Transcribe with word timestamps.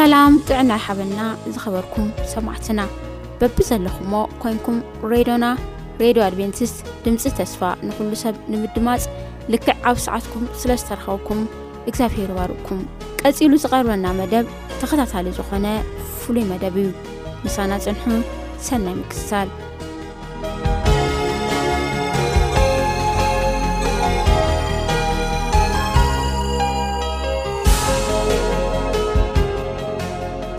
ሰላም 0.00 0.34
ጥዕና 0.48 0.72
ይሓበና 0.78 1.22
ዝኸበርኩም 1.54 2.06
ሰማዕትና 2.32 2.80
በቢ 3.40 3.56
ዘለኹዎ 3.68 4.12
ኮንኩም 4.42 4.76
ሬድዮና 5.10 5.46
ሬድዮ 6.02 6.22
ኣድቨንቲስ 6.26 6.72
ድምፂ 7.04 7.22
ተስፋ 7.38 7.60
ንኹሉ 7.86 8.10
ሰብ 8.22 8.36
ንምድማፅ 8.52 9.04
ልክዕ 9.54 9.70
ኣብ 9.90 9.98
ሰዓትኩም 10.06 10.44
ስለ 10.60 10.70
ዝተረኸብኩም 10.82 11.40
እግዚኣብሄር 11.90 12.30
ባርእኩም 12.38 12.80
ቀፂሉ 13.22 13.52
ዝቐርበና 13.64 14.04
መደብ 14.20 14.46
ተኸታታሊ 14.82 15.26
ዝኾነ 15.40 15.66
ፍሉይ 16.22 16.46
መደብ 16.52 16.76
እዩ 16.84 16.88
ምሳና 17.48 17.70
ፅንሑ 17.86 18.22
ሰናይ 18.68 18.96
ምክስሳል 19.00 19.50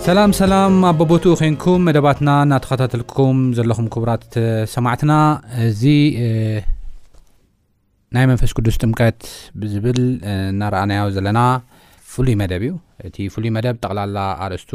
ሰላም 0.06 0.32
ሰላም 0.38 0.76
ኣቦቦትኡ 0.90 1.32
ኮንኩም 1.40 1.82
መደባትና 1.88 2.30
እናተኸታተልኩም 2.46 3.36
ዘለኹም 3.58 3.88
ክቡራት 3.94 4.24
ሰማዕትና 4.72 5.14
እዚ 5.66 5.82
ናይ 8.16 8.26
መንፈስ 8.32 8.52
ቅዱስ 8.58 8.78
ጥምቀት 8.84 9.20
ብዝብል 9.62 10.00
እናረኣናዮ 10.32 11.04
ዘለና 11.18 11.40
ፍሉይ 12.14 12.36
መደብ 12.42 12.64
እዩ 12.68 12.74
እቲ 13.10 13.18
ፍሉይ 13.36 13.52
መደብ 13.58 13.76
ጠቕላላ 13.84 14.18
ኣርእስቱ 14.48 14.72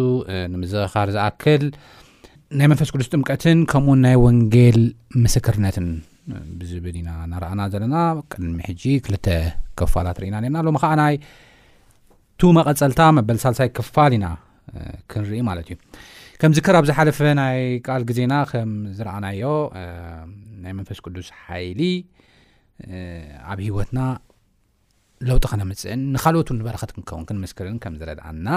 ንምዘቕኻር 0.54 1.10
ዝኣክል 1.18 1.64
ናይ 2.60 2.66
መንፈስ 2.72 2.92
ቅዱስ 2.96 3.10
ጥምቀትን 3.14 3.58
ከምኡውን 3.74 4.00
ናይ 4.06 4.16
ወንጌል 4.26 4.80
ምስክርነትን 5.26 5.90
ብዝብል 6.60 6.96
ኢና 7.02 7.10
እናረኣና 7.28 7.62
ዘለና 7.76 7.96
ቅድሚ 8.34 8.58
ሕጂ 8.70 8.84
2ልተ 9.08 9.28
ክፋላት 9.80 10.18
ሪኢና 10.24 10.36
ነርና 10.44 10.58
ሎም 10.68 10.78
ከዓ 10.84 10.92
ናይ 11.04 11.14
ቱ 12.40 12.48
መቀፀልታ 12.60 13.00
መበል 13.18 13.38
ሳልሳይ 13.44 13.68
ክፋል 13.76 14.12
ኢና 14.18 14.26
ክንርኢ 15.12 15.38
ማለት 15.48 15.66
እዩ 15.72 15.76
ከም 16.40 16.52
ዚከር 16.56 16.76
ብ 16.84 16.88
ዝሓለፈ 16.90 17.18
ናይ 17.40 17.58
ቃል 17.86 18.02
ግዜና 18.10 18.32
ከም 18.52 18.70
ዝረኣናዮ 18.96 19.42
ናይ 20.64 20.72
መንፈስ 20.78 20.98
ቅዱስ 21.06 21.28
ሓይሊ 21.46 21.80
ኣብ 23.52 23.60
ሂወትና 23.66 24.00
ለውጢ 25.28 25.44
ከነምፅእን 25.50 26.00
ንካልኦትን 26.14 26.56
ንበረከት 26.60 26.90
ክንከውን 26.94 27.24
ክንምስክርን 27.28 27.76
ከም 27.84 27.94
ዝረድኣና 28.00 28.48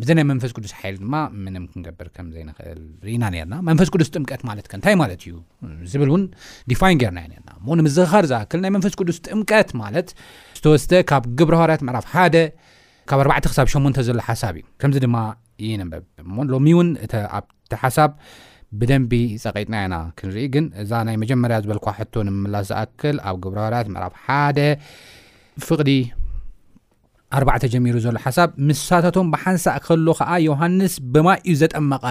ብዚ 0.00 0.08
ናይ 0.18 0.24
መንፈስ 0.30 0.50
ቅዱስ 0.56 0.72
ሓይሊ 0.78 0.94
ድማ 1.02 1.14
ምንም 1.42 1.64
ክንገብር 1.72 2.06
ከምዘይንክእል 2.16 2.80
ርኢና 3.06 3.24
ነርና 3.34 3.54
መንፈስ 3.68 3.88
ቅዱስ 3.94 4.08
ጥምቀት 4.14 4.42
ማለት 4.48 4.66
ከእንታይ 4.70 4.96
ማለት 5.02 5.20
እዩ 5.26 5.34
ዝብል 5.92 6.08
እውን 6.12 6.22
ዲፋይን 6.72 6.98
ጌርና 7.02 7.20
ና 7.50 7.50
እ 7.74 7.76
ንምዘክኻር 7.80 8.26
ዝኣክል 8.32 8.60
ናይ 8.64 8.72
መንፈስ 8.76 8.96
ቅዱስ 9.02 9.18
ጥምቀት 9.28 9.70
ማለት 9.82 10.08
ዝተወስተ 10.60 10.92
ካብ 11.12 11.26
ግብርሃርያት 11.40 11.84
ምዕራፍ 11.88 12.08
ሓደ 12.14 12.36
ካብ 13.10 13.18
4ዕተ 13.28 13.46
ክሳብ 13.50 13.66
8 13.72 13.98
ዘሎ 14.06 14.18
ሓሳብ 14.26 14.54
እዩ 14.58 14.62
ከምዚ 14.80 14.96
ድማ 15.04 15.16
ይንበብ 15.64 16.02
ሎሚ 16.52 16.66
እውን 16.76 16.88
እኣብቲ 17.04 17.72
ሓሳብ 17.82 18.10
ብደንቢ 18.78 19.12
ፀቀጥና 19.42 19.74
ኢና 19.86 19.96
ክንርኢ 20.18 20.44
ግን 20.54 20.64
እዛ 20.82 20.90
ናይ 21.06 21.16
መጀመርያ 21.22 21.56
ዝበል 21.64 21.80
ሕቶ 21.98 22.14
ንምምላስ 22.28 22.64
ዝኣክል 22.70 23.16
ኣብ 23.30 23.36
ግብረዋርያት 23.44 23.88
ምዕራፍ 23.94 24.14
ሓደ 24.26 24.58
ፍቕዲ 25.66 25.90
ኣባተ 27.40 27.62
ጀሚሩ 27.74 27.96
ዘሎ 28.06 28.16
ሓሳብ 28.26 28.48
ምስሳታቶም 28.70 29.28
ብሓንሳእ 29.34 29.78
ከሎ 29.88 30.06
ከዓ 30.20 30.30
ዮሃንስ 30.48 30.94
ብማይ 31.16 31.38
እዩ 31.50 31.56
ዘጠመቐ 31.62 32.04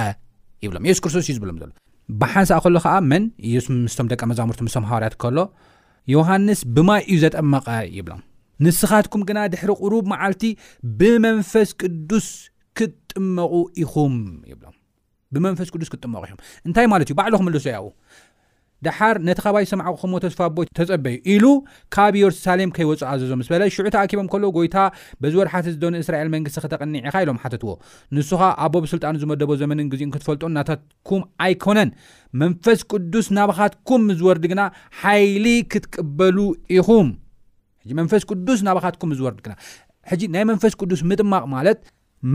ይብሎም 0.65 0.85
የሱስ 0.89 1.01
ክርስቶስ 1.05 1.25
እዩ 1.29 1.35
ዝብሎም 1.39 1.57
ዘሎ 1.63 1.71
ብሓንሳእ 2.23 2.61
ከሎ 2.65 2.75
ከዓ 2.85 2.93
መን 3.13 3.25
ሱምስቶም 3.67 4.09
ደቂ 4.13 4.21
መዛሙርቲ 4.33 4.61
ምስም 4.69 4.85
ሃዋርያት 4.91 5.15
ከሎ 5.23 5.37
ዮሃንስ 6.15 6.61
ብማይ 6.77 7.01
እዩ 7.11 7.17
ዘጠመቐ 7.25 7.67
ይብሎም 7.97 8.21
ንስኻትኩም 8.67 9.21
ግና 9.29 9.39
ድሕሪ 9.53 9.69
ቅሩብ 9.83 10.05
መዓልቲ 10.13 10.43
ብመንፈስ 10.99 11.69
ቅዱስ 11.81 12.27
ክጥመ 12.79 13.37
ኹም 13.93 14.15
ይብሎብመንፈስ 14.51 15.67
ቅዱስ 15.75 15.89
ክትጥመቑ 15.93 16.23
ኹ 16.31 16.37
እንታይ 16.67 16.87
ማለት 16.93 17.07
እዩ 17.11 17.15
ባዕሎክመለሶ 17.19 17.65
ያው 17.77 17.87
ድሓር 18.85 19.15
ነቲ 19.27 19.39
ኸባቢ 19.43 19.65
ሰማዕቁከምዎተስፋቦ 19.71 20.55
ተፀበዩ 20.77 21.15
ኢሉ 21.33 21.43
ካብ 21.95 22.13
የሩሳሌም 22.19 22.71
ከይወፁ 22.75 23.01
ኣዘዞ 23.11 23.29
ምስበለ 23.41 23.61
ሽዑ 23.75 23.85
ተኣኪቦም 23.95 24.27
ከሎዎ 24.31 24.49
ጎይታ 24.57 24.75
በዚ 25.23 25.33
ወርሓት 25.41 25.67
ዝደኒ 25.73 25.95
እስራኤል 26.03 26.29
መንግስቲ 26.35 26.57
ክተቐኒዕኢካ 26.63 27.15
ኢሎም 27.25 27.39
ሓተትዎ 27.43 27.71
ንስኻ 28.17 28.41
ኣ 28.65 28.69
ቦብ 28.73 28.85
ስልጣን 28.93 29.19
ዝመደቦ 29.21 29.51
ዘመንን 29.61 29.89
ግዜን 29.93 30.11
ክትፈልጦ 30.15 30.43
እናታትኩም 30.51 31.21
ኣይኮነን 31.45 31.91
መንፈስ 32.43 32.81
ቅዱስ 32.93 33.29
ናባኻትኩም 33.39 34.05
ዝወርዲ 34.21 34.45
ግና 34.53 34.63
ሓይሊ 35.03 35.47
ክትቅበሉ 35.75 36.37
ኢኹም 36.79 37.09
ሕ 37.89 37.93
መንፈስ 37.99 38.23
ቅዱስ 38.31 38.59
ናባካትኩም 38.67 39.11
ዝወርድክና 39.19 39.53
ሕጂ 40.09 40.21
ናይ 40.33 40.43
መንፈስ 40.51 40.73
ቅዱስ 40.81 41.01
ምጥማቕ 41.09 41.43
ማለት 41.55 41.79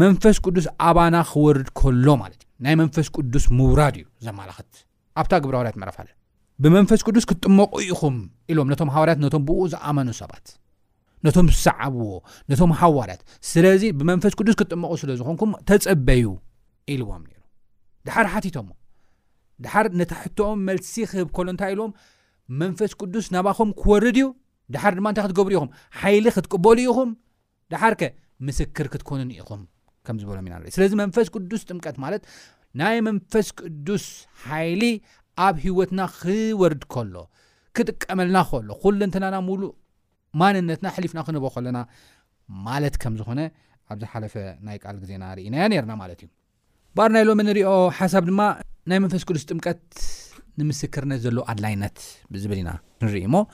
መንፈስ 0.02 0.36
ቅዱስ 0.44 0.66
ኣባና 0.88 1.16
ክወርድ 1.30 1.68
ከሎ 1.80 2.06
ማለት 2.22 2.40
እዩ 2.44 2.48
ናይ 2.64 2.74
መንፈስ 2.80 3.06
ቅዱስ 3.16 3.44
ምውራድ 3.58 3.94
እዩ 4.00 4.04
ዘማላክት 4.26 4.70
ኣብታ 5.20 5.32
ግብርዋርያት 5.44 5.76
መረፋለ 5.82 6.08
ብመንፈስ 6.64 7.00
ቅዱስ 7.06 7.24
ክትጥመቑ 7.30 7.70
ኢኹም 7.88 8.16
ኢሎዎም 8.52 8.68
ነቶም 8.72 8.90
ሃዋርያት 8.94 9.18
ነቶም 9.24 9.42
ብኡ 9.48 9.58
ዝኣመኑ 9.72 10.08
ሰባት 10.20 10.46
ነቶም 11.26 11.46
ዝሰዓብዎ 11.54 12.06
ነቶም 12.50 12.72
ሃዋርያት 12.80 13.22
ስለዚ 13.50 13.84
ብመንፈስ 13.98 14.34
ቅዱስ 14.40 14.56
ክትጥመቁ 14.60 14.92
ስለ 15.02 15.10
ዝኮንኩም 15.20 15.52
ተፀበዩ 15.70 16.26
ኢልዎም 16.94 17.22
ነ 17.30 17.34
ድሓር 18.08 18.26
ሓቲቶም 18.34 18.66
ሞ 18.68 18.72
ድሓር 19.64 19.86
ነታሕትኦም 20.00 20.58
መልሲ 20.68 20.94
ክህብ 21.10 21.28
ከሎ 21.36 21.48
እንታይ 21.54 21.72
ኢዎም 21.76 21.90
መንፈስ 22.62 22.92
ቅዱስ 23.00 23.26
ናባኹም 23.36 23.70
ክወርድ 23.80 24.18
እዩ 24.20 24.26
ድሓር 24.74 24.92
ድማ 24.98 25.06
እንታይ 25.12 25.22
ክትገብሩ 25.26 25.52
ኢኹም 25.58 25.70
ሓይሊ 26.00 26.24
ክትቀበሉ 26.36 26.78
ኢኹም 26.88 27.10
ደሓር 27.72 27.94
ከ 28.00 28.10
ምስክር 28.48 28.86
ክትኮንን 28.92 29.28
ኢኹም 29.38 29.60
ከምዝበሎም 30.06 30.44
ኢና 30.48 30.56
ኢስለዚ 30.72 30.92
መንፈስ 31.02 31.26
ቅዱስ 31.34 31.62
ጥምቀት 31.70 31.96
ማለት 32.04 32.22
ናይ 32.80 32.96
መንፈስ 33.08 33.46
ቅዱስ 33.60 34.04
ሓይሊ 34.46 34.82
ኣብ 35.46 35.56
ሂወትና 35.64 36.00
ክወርድ 36.20 36.82
ከሎ 36.94 37.16
ክጥቀመልና 37.78 38.38
ከሎ 38.50 38.68
ኩሉ 38.82 39.00
እንትናና 39.08 39.36
ሙሉእ 39.48 39.72
ማንነትና 40.40 40.86
ሕሊፍና 40.96 41.18
ክንቦ 41.26 41.44
ከለና 41.54 41.78
ማለት 42.68 42.94
ከምዝኾነ 43.02 43.40
ኣብዝሓለፈ 43.92 44.34
ናይ 44.68 44.76
ል 44.94 44.96
ግዜናርኢና 45.02 45.56
ርና 45.84 45.92
ማለት 46.02 46.18
እዩ 46.24 46.28
ባርናይ 46.96 47.24
ሎ 47.28 47.32
ም 47.38 47.42
ንሪኦ 47.48 47.70
ሓሳብ 47.98 48.24
ድማ 48.30 48.40
ናይ 48.90 48.98
መንፈስ 49.04 49.22
ቅዱስ 49.28 49.44
ጥምቀት 49.50 49.82
ንምስክርነት 50.60 51.20
ዘለዉ 51.26 51.42
ኣድላይነት 51.52 51.96
ብዝብል 52.34 52.58
ኢና 52.62 52.70
ንርኢ 53.04 53.24
ሞ 53.34 53.44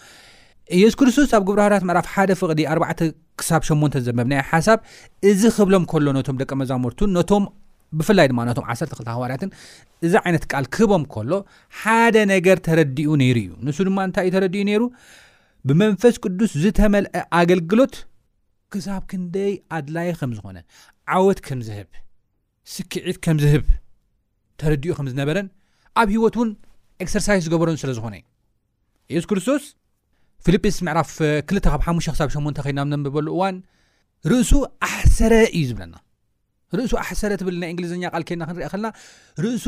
ኢየሱስ 0.77 0.95
ክርስቶስ 1.01 1.33
ኣብ 1.37 1.43
ግብርሃራት 1.49 1.83
መዕራፍ 1.89 2.07
ሓደ 2.13 2.33
ፍቕዲ 2.41 2.61
4ዕ 2.75 3.09
ክሳብ 3.41 3.63
8 3.71 3.99
ዘመብና 4.07 4.35
ሓሳብ 4.51 4.79
እዚ 5.31 5.43
ክብሎም 5.57 5.85
ከሎ 5.91 6.07
ነቶም 6.17 6.37
ደቂ 6.43 6.51
መዛሙርቱን 6.61 7.11
ነቶም 7.17 7.45
ብፍላይ 7.99 8.27
ድማ 8.31 8.41
ነቶም 8.49 8.65
ዓሰተ 8.73 8.91
ክል 8.99 9.09
ሃዋርያትን 9.15 9.51
እዚ 10.07 10.15
ዓይነት 10.23 10.45
ካል 10.53 10.65
ክህቦም 10.75 11.05
ከሎ 11.15 11.33
ሓደ 11.81 12.17
ነገር 12.33 12.57
ተረዲኡ 12.69 13.11
ነይሩ 13.23 13.37
እዩ 13.45 13.51
ንሱ 13.67 13.79
ድማ 13.89 13.99
እንታይ 14.09 14.25
እዩ 14.29 14.33
ተረድኡ 14.37 14.63
ነይሩ 14.71 14.83
ብመንፈስ 15.69 16.15
ቅዱስ 16.25 16.51
ዝተመልአ 16.63 17.23
ኣገልግሎት 17.43 17.95
ክሳብ 18.73 19.03
ክንደይ 19.13 19.53
ኣድላየ 19.77 20.11
ከም 20.23 20.33
ዝኾነ 20.39 20.59
ዓወት 21.17 21.39
ከም 21.49 21.61
ዝህብ 21.69 21.89
ስክዒት 22.75 23.19
ከም 23.27 23.39
ዝህብ 23.45 23.67
ተረድኡ 24.63 24.91
ከም 24.99 25.09
ዝነበረን 25.13 25.47
ኣብ 26.01 26.09
ሂወት 26.17 26.37
እውን 26.41 26.51
ኤክሰርሳይዝ 27.05 27.43
ዝገበሮን 27.49 27.81
ስለ 27.85 27.93
ዝኾነ 27.99 28.15
እዩ 28.21 28.25
የሱ 29.19 29.27
ክርስቶስ 29.31 29.65
ፊልጲንስ 30.47 30.79
ምዕራፍ 30.87 31.11
2ተ 31.51 31.67
ካብ 31.73 31.83
ሓ 31.85 31.93
ክሳብ 32.15 32.29
8 32.33 32.59
ኸይድና 32.65 32.81
ብ 32.87 32.91
ዘንብበሉ 32.95 33.27
እዋን 33.37 33.57
ርእሱ 34.33 34.51
ኣሕሰረ 34.89 35.33
እዩ 35.59 35.63
ዝብለና 35.71 35.95
ርእሱ 36.79 36.93
ኣሕሰረ 37.03 37.33
ትብል 37.41 37.55
ናይ 37.63 37.71
እንግሊዝኛ 37.73 38.03
ቃል 38.15 38.25
ኬና 38.29 38.43
ክንሪአ 38.49 38.69
ከለና 38.73 38.91
ርእሱ 39.45 39.67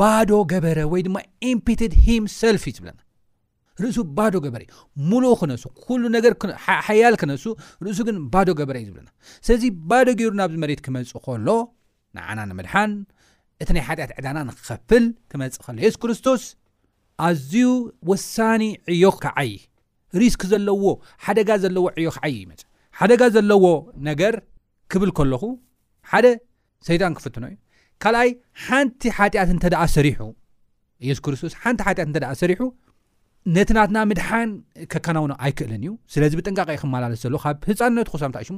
ባዶ 0.00 0.30
ገበረ 0.52 0.78
ወይ 0.92 1.02
ድማ 1.06 1.16
ኢምpትድ 1.50 1.92
ሂምሰልፍ 2.06 2.62
እዩ 2.70 2.74
ዝብለና 2.78 2.98
ርእሱ 3.82 3.98
ባዶ 4.16 4.34
ገበረ 4.48 4.60
ዩ 4.66 4.68
ሙሉ 5.12 5.24
ክነሱ 5.40 5.62
ኩሉ 5.84 6.02
ነገር 6.16 6.32
ሓያል 6.88 7.14
ክነሱ 7.22 7.44
ርእሱ 7.86 7.98
ግን 8.10 8.16
ባዶ 8.34 8.48
ገበረ 8.62 8.76
እዩ 8.82 8.86
ዝብለና 8.90 9.08
ስለዚ 9.46 9.64
ባዶ 9.92 10.06
ገይሩ 10.20 10.32
ናብዚ 10.42 10.56
መሬት 10.66 10.82
ክመፅ 10.88 11.12
ከሎ 11.26 11.48
ንዓና 12.18 12.38
ንምድሓን 12.50 12.92
እቲ 13.62 13.68
ናይ 13.76 13.84
ሓጢኣት 13.88 14.12
ዕዳና 14.18 14.38
ንክከፍል 14.50 15.04
ክመፅእ 15.30 15.62
ከሎ 15.66 15.76
የሱ 15.86 15.96
ክርስቶስ 16.04 16.44
ኣዝዩ 17.28 17.54
ወሳኒ 18.10 18.62
ዕዮ 18.94 19.04
ካዓይ 19.24 19.50
ሪስክ 20.22 20.42
ዘለዎ 20.50 20.82
ሓደጋ 21.26 21.50
ዘለዎ 21.64 21.84
ዕዮ 22.00 22.08
ክዓይ 22.16 22.32
ይመፅ 22.40 22.60
ሓደጋ 23.00 23.20
ዘለዎ 23.36 23.64
ነገር 24.08 24.34
ክብል 24.92 25.10
ከለኹ 25.18 25.42
ሓደ 26.12 26.26
ሰይጣን 26.88 27.12
ክፍትኖ 27.18 27.44
እዩ 27.50 27.56
ካልኣይ 28.02 28.30
ሓንቲ 28.64 29.02
ሓጢኣት 29.16 29.48
እንተ 29.54 29.64
ደ 29.72 29.76
ሰሪሑ 29.96 30.18
ኢየሱስ 31.04 31.22
ክርስቶስ 31.24 31.52
ሓንቲ 31.62 31.80
ሓጢኣት 31.88 32.08
እተ 32.20 32.26
ሰሪሑ 32.42 32.60
ነትናትና 33.56 33.98
ምድሓን 34.10 34.48
ከከናውኖ 34.92 35.32
ኣይክእልን 35.46 35.82
እዩ 35.84 35.90
ስለዚ 36.12 36.32
ብጥንቃቂዩ 36.38 36.76
ክመላለስ 36.82 37.20
ዘለ 37.24 37.36
ካብ 37.44 37.62
ህፃነት 37.68 38.08
ኩሳም 38.14 38.32
ትእሽሙ 38.36 38.56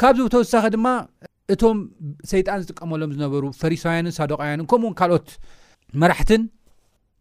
ካብዚተወሳኺ 0.00 0.64
ድማ 0.74 0.86
እቶም 1.54 1.78
ሰይጣን 2.32 2.60
ዝጥቀመሎም 2.62 3.10
ዝነበሩ 3.16 3.42
ፈሪሳውያንን 3.62 4.14
ሳዱቃውያንን 4.18 4.68
ከምኡውን 4.72 4.94
ካልኦት 5.00 5.28
መራሕትን 6.02 6.42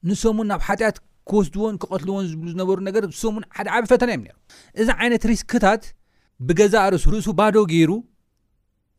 ንሶሙን 0.09 0.47
ናብ 0.51 0.61
ሓጢአት 0.67 0.95
ክወስድዎን 1.29 1.75
ክቐትልዎን 1.81 2.25
ዝብሉ 2.31 2.47
ዝነበሩ 2.53 2.77
ነገር 2.89 3.03
ሶም 3.21 3.33
እውን 3.35 3.43
ሓደ 3.57 3.67
ዓበ 3.75 3.83
ፈተና 3.91 4.09
እዮም 4.15 4.23
ነሩ 4.27 4.33
እዚ 4.81 4.87
ዓይነት 5.03 5.23
ሪስክታት 5.31 5.83
ብገዛ 6.47 6.75
ርእሱ 6.93 7.05
ርእሱ 7.15 7.27
ባዶ 7.39 7.55
ገይሩ 7.71 7.91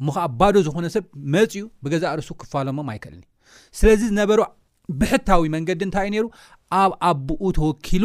እሙ 0.00 0.06
ከዓ 0.16 0.24
ባዶ 0.40 0.54
ዝኮነ 0.66 0.86
ሰብ 0.94 1.04
መፅ 1.34 1.50
ኡ 1.62 1.66
ብገዛ 1.84 2.04
ርእሱ 2.20 2.30
ክፋሎሞም 2.42 2.88
ኣይክልኒ 2.92 3.22
ስለዚ 3.78 4.00
ዝነበሩ 4.12 4.38
ብሕታዊ 5.00 5.44
መንገዲ 5.56 5.80
እንታይ 5.88 6.06
እዩ 6.12 6.22
ሩ 6.24 6.26
ኣብ 6.80 6.92
ኣቦኡ 7.10 7.42
ተወኪሉ 7.58 8.04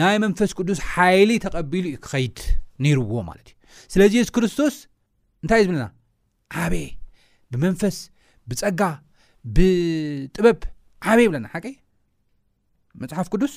ናይ 0.00 0.16
መንፈስ 0.26 0.50
ቅዱስ 0.58 0.78
ሓይሊ 0.92 1.30
ተቐቢሉ 1.46 1.84
ዩ 1.94 1.98
ክኸይድ 2.04 2.38
ነይርዎ 2.84 3.22
ማለት 3.30 3.48
እዩ 3.50 3.56
ስለዚ 3.94 4.12
የሱስ 4.20 4.32
ክርስቶስ 4.36 4.74
እንታይእ 5.42 5.64
ዝብለና 5.66 5.86
ዓበየ 6.64 6.86
ብመንፈስ 7.52 7.96
ብፀጋ 8.50 8.80
ብጥበብ 9.56 10.60
ዓበይ 11.10 11.24
ይብለና 11.26 11.46
ሓ 11.54 11.56
መፅሓፍ 13.02 13.28
ቅዱስ 13.34 13.54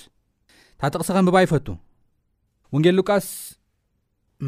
ታጠቕስኸን 0.81 1.25
ብባ 1.27 1.37
ይፈቱ 1.45 1.67
ወንጌል 2.75 2.95
ሉቃስ 2.99 3.27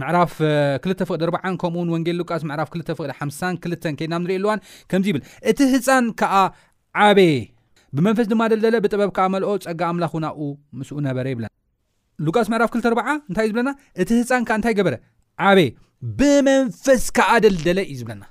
ምዕራፍ 0.02 0.34
2ፍቅዲ 0.42 0.96
0 1.12 1.38
ከምኡውን 1.62 1.90
ወንጌል 1.96 2.18
ሉቃስ 2.22 2.44
ዕራፍ 2.56 2.70
2ቅ 2.82 2.96
5 3.22 3.42
2 3.68 3.88
ከድና 4.00 4.20
ንሪእ 4.24 4.38
ኣልዋን 4.40 4.60
ከምዚ 4.92 5.08
ይብል 5.12 5.24
እቲ 5.52 5.60
ህፃን 5.74 6.06
ከዓ 6.20 6.34
ዓበ 7.08 7.20
ብመንፈስ 7.98 8.28
ድማ 8.32 8.42
ደልደለ 8.52 8.76
ብጥበብ 8.84 9.10
ከዓ 9.18 9.26
መልኦ 9.36 9.50
ፀጋ 9.68 9.82
ኣምላኽናኡ 9.92 10.38
ምስኡ 10.80 10.98
ነበረ 11.08 11.26
ይብለና 11.34 11.52
ሉቃስ 12.28 12.50
ዕራፍ 12.60 12.70
240 12.84 13.16
እንታይ 13.30 13.44
እዩ 13.48 13.52
ዝብለና 13.54 13.72
እቲ 14.02 14.10
ህፃን 14.22 14.44
እንታይ 14.58 14.76
ገበረ 14.80 14.96
ዓበ 15.50 15.60
ብመንፈስ 16.20 17.06
ከዓ 17.18 17.30
ደልደለ 17.46 17.80
እዩ 17.90 17.98
ዝብለና 18.02 18.24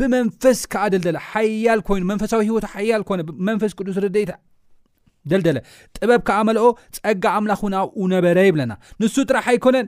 ብመንፈስ 0.00 0.58
ከዓ 0.72 0.82
ደልደለ 0.92 1.16
ሓያል 1.30 1.80
ኮይኑ 1.88 2.02
መንፈሳዊ 2.10 2.42
ሂወቱ 2.50 2.64
ሓያል 2.74 3.02
ኮነ 3.08 3.20
መንፈስ 3.48 3.72
ቅዱስ 3.78 3.96
ይ 4.20 4.26
ደልደለ 5.30 5.58
ጥበብ 5.96 6.20
ከዓ 6.28 6.36
መልኦ 6.48 6.64
ፀጋ 6.96 7.24
ኣምላኽ 7.38 7.60
ውን 7.66 7.74
ኣብኡ 7.80 8.06
ነበረ 8.12 8.38
ይብለና 8.46 8.72
ንሱ 9.02 9.16
ጥራሕ 9.30 9.46
ኣይኮነን 9.52 9.86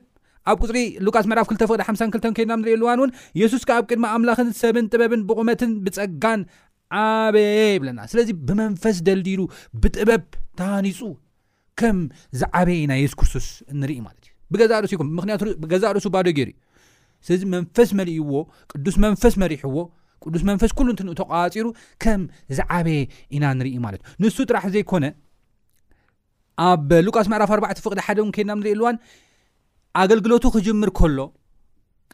ኣብ 0.50 0.58
ፅሪ 0.70 0.78
ሉቃስ 1.06 1.26
ምዕራፍ 1.30 1.46
2ተ 1.52 1.66
ዲ 1.80 1.84
ሓሳ 1.88 1.98
2ልተን 2.10 2.34
ከድና 2.36 2.56
ንሪእየኣልዋን 2.60 3.00
እውን 3.02 3.10
የሱስ 3.40 3.62
ከ 3.68 3.70
ኣብ 3.76 3.84
ቅድማ 3.90 4.04
ኣምላክን 4.16 4.48
ሰብን 4.60 4.86
ጥበብን 4.92 5.22
ብቕመትን 5.30 5.70
ብፀጋን 5.86 6.40
ዓበየ 7.02 7.58
ይብለና 7.76 8.00
ስለዚ 8.12 8.28
ብመንፈስ 8.50 8.98
ደልዲሉ 9.08 9.40
ብጥበብ 9.84 10.22
ታኒፁ 10.60 11.00
ከም 11.82 11.98
ዝዓበይናይ 12.42 13.00
የሱስ 13.04 13.16
ክርስቶስ 13.22 13.48
ንርኢ 13.80 13.98
ማለት 14.06 14.22
እዩ 14.28 14.32
ብገዛ 14.54 14.72
ርሱ 14.86 14.94
ምክያቱብገዛ 15.20 15.84
ርእሱ 15.96 16.06
ዶ 16.16 16.36
ገይ 16.38 16.50
ስለዚ 17.26 17.42
መንፈስ 17.56 17.90
መልእዎ 17.98 18.30
ቅዱስ 18.72 18.96
መንፈስ 19.04 19.34
መሪሕዎ 19.42 19.76
ቅዱስ 20.24 20.42
መንፈስ 20.48 20.70
ኩሉ 20.78 20.88
እንትን 20.94 21.08
ተቋዋፂሩ 21.20 21.66
ከም 22.02 22.22
ዝዓበየ 22.58 22.98
ኢና 23.36 23.44
ንርኢ 23.58 23.74
ማለት 23.86 24.00
እዩ 24.18 24.26
ንሱ 24.26 24.38
ጥራሕ 24.50 24.64
ዘይኮነ 24.74 25.04
ኣብ 26.68 26.90
ሉቃስ 27.06 27.28
መዕፍ4ዕ 27.32 27.70
ፍቅ1ደ 27.86 28.18
እን 28.24 28.30
ከድና 28.36 28.52
ንሪኢ 28.60 28.72
ኣልዋን 28.76 28.96
ኣገልግሎቱ 30.02 30.44
ክጅምር 30.56 30.90
ከሎ 30.98 31.18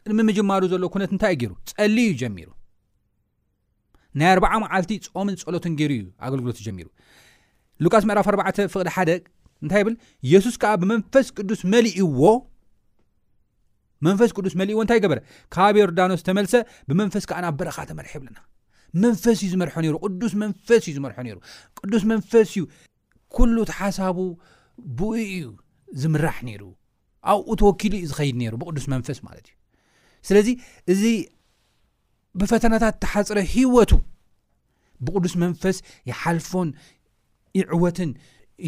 ቅድሚ 0.05 0.19
ምጅማሩ 0.29 0.61
ዘሎ 0.73 0.83
ኩነት 0.93 1.11
እንታይ 1.15 1.35
ገይሩ 1.41 1.51
ፀሊ 1.79 1.97
እዩ 2.07 2.13
ጀሚሩ 2.21 2.47
ናይ 4.19 4.29
40 4.37 4.59
መዓልቲ 4.63 4.91
ፀምን 5.15 5.35
ፀሎትን 5.43 5.73
ገሩ 5.81 5.91
እዩ 5.99 6.05
ኣገልግሎት 6.27 6.57
ጀሚሩ 6.67 6.87
ሉቃስ 7.85 8.05
መዕ4 8.11 8.45
ቅ1 8.71 9.09
እንታይ 9.65 9.83
ብል 9.87 9.95
የሱስ 10.33 10.55
ከዓ 10.61 10.71
ብመንፈስ 10.81 11.27
ቅዱስ 11.37 11.59
መልእዎ 11.73 12.21
መንፈስ 14.07 14.29
ቅዱስ 14.37 14.53
መሊእዎ 14.59 14.77
እንታይ 14.83 14.99
ገበረ 15.03 15.19
ካብ 15.55 15.75
ዮርዳኖስ 15.81 16.21
ተመልሰ 16.27 16.53
ብመንፈስ 16.89 17.23
ከዓንብ 17.29 17.55
በረኻ 17.59 17.77
ተመርሒ 17.89 18.11
የብለና 18.15 18.39
መንፈስ 19.03 19.37
እዩ 19.45 19.49
ዝመርሖ 19.53 19.75
ይሩ 19.87 19.95
ቅዱስ 20.05 20.33
መንፈስ 20.43 20.81
እዩ 20.89 20.93
ዝመርሖ 20.97 21.17
ነይሩ 21.27 21.37
ቅዱስ 21.81 22.03
መንፈስ 22.11 22.47
እዩ 22.53 22.63
ኩሉ 23.35 23.55
ሓሳቡ 23.81 24.17
ብኡ 24.99 25.11
እዩ 25.25 25.41
ዝምራሕ 26.03 26.37
ነይሩ 26.49 26.63
ኣብኡ 27.31 27.51
ተወኪሉ 27.61 27.93
ዩ 28.03 28.07
ዝኸይድ 28.11 28.35
ነይሩ 28.41 28.53
ብቅዱስ 28.61 28.85
መንፈስ 28.93 29.17
ማለት 29.27 29.45
እዩ 29.49 29.55
ስለዚ 30.29 30.47
እዚ 30.93 31.03
ብፈተናታት 32.41 32.95
ተሓፅረ 33.03 33.39
ሂወቱ 33.55 33.91
ብቅዱስ 35.07 35.33
መንፈስ 35.43 35.77
ይሓልፎን 36.09 36.69
ይዕወትን 37.59 38.11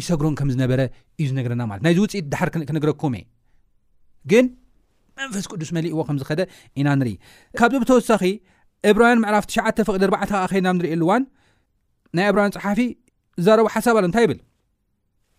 ይሰግሮን 0.00 0.34
ከም 0.38 0.48
ዝነበረ 0.54 0.80
እዩ 1.20 1.26
ዝነገረና 1.32 1.62
ማለት 1.70 1.82
ናይዚ 1.86 1.98
ውፅኢት 2.04 2.26
ድሓር 2.32 2.48
ክነግረኩም 2.70 3.14
እየ 3.20 3.24
ግን 4.30 4.46
መንፈስ 5.20 5.44
ቅዱስ 5.52 5.70
መሊእዎ 5.76 5.98
ከምዝኸደ 6.06 6.42
ኢና 6.80 6.88
ንርኢ 6.98 7.10
ካብዚ 7.58 7.76
ብተወሳኺ 7.82 8.22
ዕብራውያን 8.90 9.20
ምዕራፍ 9.24 9.44
ትሽ 9.50 9.58
ፍዲ 9.88 10.04
ዕ 10.04 10.08
ኸልናብ 10.52 10.74
ንሪኤሉዋን 10.78 11.22
ናይ 12.16 12.26
ዕብራውያን 12.30 12.54
ፀሓፊ 12.56 12.80
ዛረቡ 13.46 13.66
ሓሳብኣሎ 13.74 14.04
እንታይ 14.08 14.24
ይብል 14.26 14.40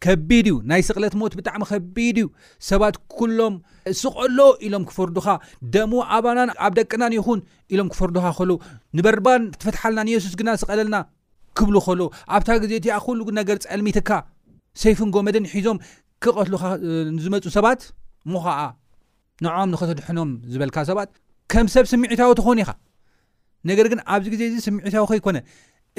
ከቢድ 0.03 0.45
እዩ 0.51 0.55
ናይ 0.69 0.81
ስቕለት 0.87 1.13
ሞት 1.21 1.33
ብጣዕሚ 1.39 1.61
ከቢድ 1.71 2.15
እዩ 2.21 2.27
ሰባት 2.69 2.95
ኩሎም 3.17 3.53
ስቀሎ 4.01 4.39
ኢሎም 4.67 4.83
ክፈርዱኻ 4.89 5.27
ደም 5.75 5.91
ኣባናን 6.15 6.49
ኣብ 6.65 6.73
ደቅናን 6.79 7.13
ይኹን 7.17 7.39
ኢሎም 7.73 7.89
ክፈርዱካ 7.93 8.25
ኸሉ 8.39 8.51
ንበርባን 8.99 9.43
እትፈትሓልናንየሱስ 9.55 10.33
ግና 10.41 10.49
ስቐለልና 10.63 10.99
ክብሉ 11.59 11.75
ኸሉ 11.87 12.01
ኣብታ 12.37 12.49
ግዜ 12.63 12.71
እቲኣ 12.81 12.95
ኩሉ 13.05 13.21
ነገር 13.39 13.59
ፀዕልሚትካ 13.65 14.09
ሰይፍን 14.83 15.11
ጎመድን 15.17 15.45
ሒዞም 15.53 15.77
ክቐትሉኻ 16.23 16.63
ንዝመፁ 17.17 17.45
ሰባት 17.57 17.81
ሞ 18.33 18.41
ኸዓ 18.45 18.57
ንዖም 19.43 19.67
ንኸተድሐኖም 19.73 20.29
ዝበልካ 20.51 20.77
ሰባት 20.89 21.09
ከም 21.51 21.67
ሰብ 21.75 21.85
ስሚዒታዊ 21.93 22.29
ትኾኑ 22.39 22.57
ኢኻ 22.63 22.69
ነገር 23.69 23.85
ግን 23.91 23.99
ኣብዚ 24.13 24.27
ግዜ 24.33 24.41
እዚ 24.49 24.55
ስምዒታዊ 24.67 25.03
ከይኮነ 25.11 25.37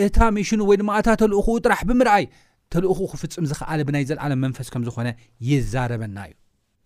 እታ 0.04 0.18
ሚሽኑ 0.36 0.60
ወይ 0.70 0.76
ድማ 0.80 0.90
እታ 1.00 1.08
ተልእኹኡ 1.20 1.56
ጥራሕ 1.64 1.80
ብምርኣይ 1.88 2.24
ተልእኹኡ 2.72 3.00
ክፍፅም 3.12 3.44
ዝክኣል 3.50 3.80
ብናይ 3.88 4.04
ዘለኣለም 4.10 4.40
መንፈስ 4.44 4.68
ከም 4.72 4.82
ዝኾነ 4.88 5.08
ይዛረበና 5.50 6.18
እዩ 6.28 6.34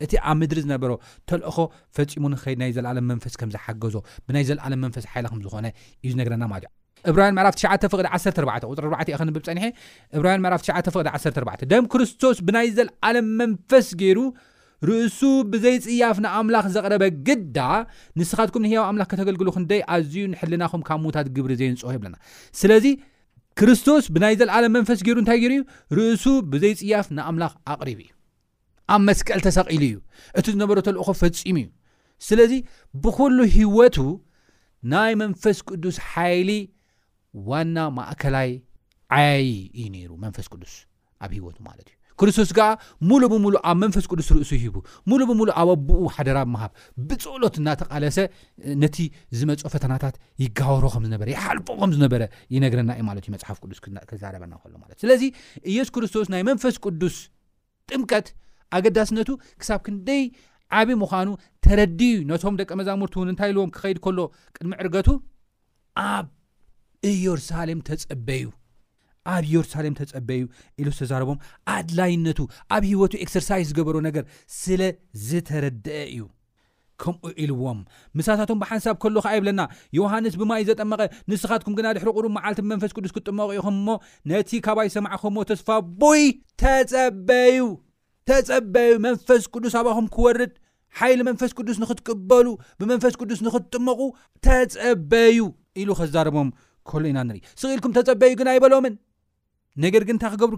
እቲ 0.04 0.12
ኣብ 0.28 0.36
ምድሪ 0.40 0.58
ዝነበሮ 0.64 0.92
ተልእኮ 1.30 1.56
ፈፂሙ 1.96 2.22
ንኸይድ 2.32 2.58
ናይ 2.62 2.70
ዘለኣለም 2.76 3.04
መንፈስ 3.12 3.34
ከምዝሓገዞ 3.40 3.96
ብናይ 4.26 4.44
ዘለዓለም 4.50 4.80
መንፈስ 4.84 5.04
ሓይ 5.14 5.22
ምዝኾነ 5.40 5.66
እዩ 6.04 6.12
ነገረና 6.20 6.44
ማዕ 6.52 6.62
እብራን 7.10 7.36
ዕፍ 7.50 7.54
ዲ1ሪ 7.60 7.88
ፀኒሐ 9.48 9.64
እብራያን 10.16 10.46
ዕ 10.76 10.96
ዲ 10.96 11.48
1 11.52 11.68
ደም 11.72 11.84
ክርስቶስ 11.94 12.38
ብናይ 12.48 12.68
ዘለዓለም 12.78 13.28
መንፈስ 13.40 13.88
ገይሩ 14.02 14.18
ርእሱ 14.88 15.20
ብዘይፅያፍ 15.52 16.16
ንኣምላኽ 16.24 16.66
ዘቕረበ 16.76 17.02
ግዳ 17.26 17.58
ንስኻትኩም 18.18 18.62
ንህያዊ 18.64 18.82
ኣምላኽ 18.90 19.08
ከተገልግሉ 19.12 19.48
ክንደይ 19.56 19.80
ኣዝዩ 19.94 20.22
ንሕልናኹም 20.32 20.82
ካብ 20.88 20.98
ሞታት 21.06 21.26
ግብሪ 21.36 21.52
ዘይንፅሆ 21.60 21.90
ብለና 22.02 22.16
ስለዚ 22.60 22.86
ክርስቶስ 23.60 24.04
ብናይ 24.14 24.34
ዘለዓለ 24.40 24.64
መንፈስ 24.76 24.98
ገይሩ 25.06 25.16
እንታይ 25.22 25.38
ገይሩ 25.44 25.52
እዩ 25.58 25.60
ርእሱ 25.98 26.24
ብዘይፅያፍ 26.52 27.06
ንኣምላኽ 27.18 27.52
ኣቕሪብ 27.74 27.98
እዩ 28.04 28.10
ኣብ 28.94 29.00
መስክል 29.08 29.40
ተሰቂሉ 29.46 29.82
እዩ 29.90 29.96
እቲ 30.38 30.46
ዝነበሮ 30.54 30.78
ተልኦኮ 30.88 31.10
ፈፂሙ 31.22 31.58
እዩ 31.64 31.68
ስለዚ 32.28 32.52
ብኩሉ 33.04 33.38
ሂወቱ 33.58 33.98
ናይ 34.94 35.12
መንፈስ 35.22 35.58
ቅዱስ 35.68 35.96
ሓይሊ 36.10 36.50
ዋና 37.50 37.76
ማእከላይ 37.98 38.50
ዓያይ 39.18 39.48
እዩ 39.78 39.86
ነይሩ 39.96 40.10
መንፈስ 40.26 40.46
ቅዱስ 40.54 40.74
ኣብ 41.24 41.30
ሂወቱ 41.38 41.58
ማለት 41.68 41.88
እዩ 41.90 41.96
ክርስቶስ 42.20 42.50
ከዓ 42.56 42.64
ሙሉ 43.10 43.22
ብሙሉእ 43.32 43.62
ኣብ 43.68 43.76
መንፈስ 43.82 44.04
ቅዱስ 44.10 44.26
ርእሱ 44.36 44.50
ይሂቡ 44.58 44.74
ሙሉ 45.10 45.20
ብሙሉእ 45.30 45.54
ኣብ 45.60 45.68
ኣቦኡ 45.74 46.02
ሓደራብ 46.16 46.48
ምሃብ 46.54 46.72
ብፀሎት 47.08 47.54
እዳተቃለሰ 47.60 48.16
ነቲ 48.82 48.96
ዝመፆ 49.38 49.62
ፈተናታት 49.74 50.16
ይጋብሮ 50.42 50.84
ከም 50.94 51.04
ዝነበረ 51.08 51.28
ይሓልፎ 51.34 51.68
ከም 51.80 51.92
ዝነበረ 51.96 52.22
ይነግርና 52.56 52.90
እዩ 52.98 53.04
ማለት 53.10 53.24
እዩ 53.26 53.32
መፅሓፍ 53.36 53.56
ቅዱስ 53.62 53.80
ክዛረበና 54.10 54.52
ከእሎ 54.62 54.74
ማለት 54.82 54.98
ስለዚ 55.04 55.22
ኢየሱስ 55.72 55.92
ክርስቶስ 55.96 56.28
ናይ 56.34 56.42
መንፈስ 56.50 56.76
ቅዱስ 56.86 57.16
ጥምቀት 57.92 58.28
ኣገዳስነቱ 58.78 59.30
ክሳብ 59.60 59.80
ክንደይ 59.88 60.22
ዓብዪ 60.80 60.96
ምዃኑ 61.04 61.28
ተረድዩ 61.66 62.12
ነቶም 62.32 62.56
ደቀ 62.62 62.70
መዛሙርቲ 62.82 63.14
እውን 63.18 63.30
እንታይ 63.32 63.50
ኢልዎም 63.52 63.70
ክኸይድ 63.76 63.98
ከሎ 64.06 64.18
ቅድሚ 64.58 64.72
ዕርገቱ 64.84 65.08
ኣብ 66.10 66.26
ኢየሩሳሌም 67.12 67.80
ተፀበዩ 67.88 68.42
ኣብ 69.34 69.44
የሩሳሌም 69.52 69.94
ተፀበዩ 70.00 70.42
ኢሉ 70.80 70.86
ዝተዛረቦም 70.96 71.38
ኣድላይነቱ 71.76 72.38
ኣብ 72.76 72.82
ሂወቱ 72.92 73.14
ኤክሰርሳይዝ 73.24 73.66
ዝገበሮ 73.70 73.96
ነገር 74.08 74.24
ስለ 74.62 74.80
ዝተረድአ 75.28 75.98
እዩ 76.12 76.22
ከምኡ 77.02 77.24
ኢልዎም 77.42 77.78
ምሳታቶም 78.18 78.58
ብሓንሳብ 78.62 78.96
ከሎ 79.02 79.16
ከዓ 79.24 79.32
የብለና 79.36 79.62
ዮሃንስ 79.98 80.34
ብማይ 80.40 80.62
ዘጠመቐ 80.70 81.00
ንስኻትኩም 81.32 81.74
ግና 81.78 81.86
ድሕሪቁሩ 81.98 82.24
መዓልቲ 82.36 82.58
ብመንፈስ 82.64 82.92
ቅዱስ 82.96 83.12
ክትጥመቂኢኹም 83.16 83.76
ሞ 83.86 83.96
ነቲ 84.32 84.50
ካባይ 84.66 84.88
ሰማዕኸምዎ 84.96 85.42
ተስፋ 85.52 85.68
ቡይ 86.02 86.24
ተፀበዩ 86.62 87.64
ተፀበዩ 88.30 88.92
መንፈስ 89.08 89.44
ቅዱስ 89.54 89.74
ኣብኹም 89.80 90.08
ክወርድ 90.16 90.52
ሓይሊ 90.98 91.20
መንፈስ 91.28 91.50
ቅዱስ 91.58 91.76
ንኽትቅበሉ 91.84 92.46
ብመንፈስ 92.82 93.14
ቅዱስ 93.22 93.40
ንኽትጥመቑ 93.46 94.00
ተፀበዩ 94.48 95.40
ኢሉ 95.82 95.90
ከዛረቦም 96.00 96.48
ከሎ 96.90 97.02
ኢና 97.12 97.20
ንሪኢ 97.30 97.42
ስኽኢልኩም 97.60 97.92
ተፀበዩ 97.98 98.32
ግን 98.40 98.48
ይበሎምን 98.56 98.94
ነገር 99.84 100.02
ግን 100.08 100.16
ንታይ 100.18 100.30
ክገብሩ 100.36 100.56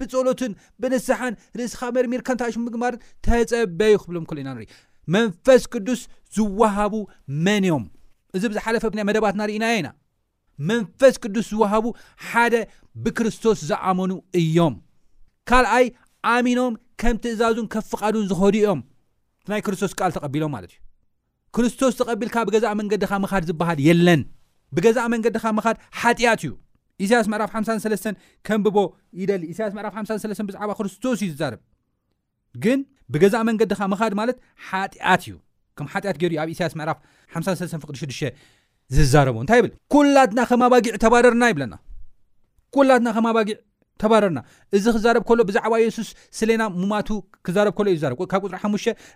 ብፀሎትን 0.00 0.52
ብንስሓን 0.82 1.34
ርእስኻ 1.58 1.80
መርሚር 1.96 2.20
ከእንታሽምግማርን 2.26 3.02
ተፀበይ 3.26 3.94
ክብሎም 4.02 4.24
ክል 4.28 4.38
ኢና 4.42 4.48
ንርኢ 4.54 4.66
መንፈስ 5.14 5.62
ቅዱስ 5.72 6.00
ዝዋሃቡ 6.36 6.94
መን 7.46 7.62
እዮም 7.66 7.84
እዚ 8.36 8.42
ብዝሓለፈ 8.50 8.84
መደባትናርኢና 9.08 9.64
ኢና 9.80 9.88
መንፈስ 10.70 11.14
ቅዱስ 11.24 11.46
ዝውሃቡ 11.52 11.84
ሓደ 12.28 12.54
ብክርስቶስ 13.04 13.58
ዝኣመኑ 13.70 14.12
እዮም 14.40 14.74
ካልኣይ 15.48 15.86
ኣሚኖም 16.34 16.74
ከም 17.00 17.16
ትእዛዙን 17.24 17.66
ከ 17.72 17.76
ፍቓዱን 17.90 18.24
ዝኸዱ 18.30 18.54
እዮም 18.60 18.80
እናይ 19.46 19.60
ክርስቶስ 19.66 19.92
ካል 19.98 20.12
ተቐቢሎም 20.16 20.52
ማለት 20.56 20.70
እዩ 20.74 20.78
ክርስቶስ 21.56 21.94
ተቐቢልካ 22.00 22.36
ብገዛ 22.48 22.66
መንገዲካ 22.80 23.12
ምኻድ 23.24 23.42
ዝበሃል 23.50 23.78
የለን 23.88 24.22
ብገዛእ 24.76 25.08
መንገዲካ 25.14 25.44
ምኻድ 25.58 25.76
ሓጢያት 26.00 26.40
እዩ 26.46 26.52
እሳያስ 27.04 27.26
ምዕራፍ 27.32 27.50
5 27.58 28.12
ከምብቦ 28.46 28.76
ይደሊ 29.22 29.42
እሳያስ 29.52 29.72
ምዕፍ 29.78 29.94
5 30.00 30.46
ብዛዕባ 30.48 30.70
ክርስቶስ 30.78 31.20
እዩ 31.26 31.30
ዛርብ 31.40 31.60
ግን 32.64 32.78
ብገዛ 33.14 33.34
መንገዲኻ 33.48 33.80
ምኻድ 33.92 34.12
ማለት 34.20 34.36
ሓጢኣት 34.68 35.22
እዩ 35.26 35.34
ከም 35.78 35.86
ሓጢኣት 35.92 36.16
ገይሩዩ 36.22 36.38
ኣብ 36.44 36.50
እሳያስ 36.54 36.74
ምዕራፍ 36.80 36.98
5ቅ6 37.38 38.32
ዝዛረቡ 38.96 39.36
እንታይ 39.42 39.60
ብልላትና 39.64 40.60
ባጊዕ 43.36 43.56
ተባረርና 44.02 44.38
እዚ 44.76 44.84
ክዛረብ 44.94 45.22
ከሎ 45.28 45.40
ብዛዕባ 45.48 45.74
የሱስ 45.82 46.08
ስለና 46.38 46.62
ሙማቱ 46.80 47.08
ክዛርብ 47.46 47.72
ከሎ 47.78 47.86
እዩ 47.92 47.98
ዛርብካብ 48.02 48.40
ቁፅሪ 48.46 48.56
ሓ 48.62 48.68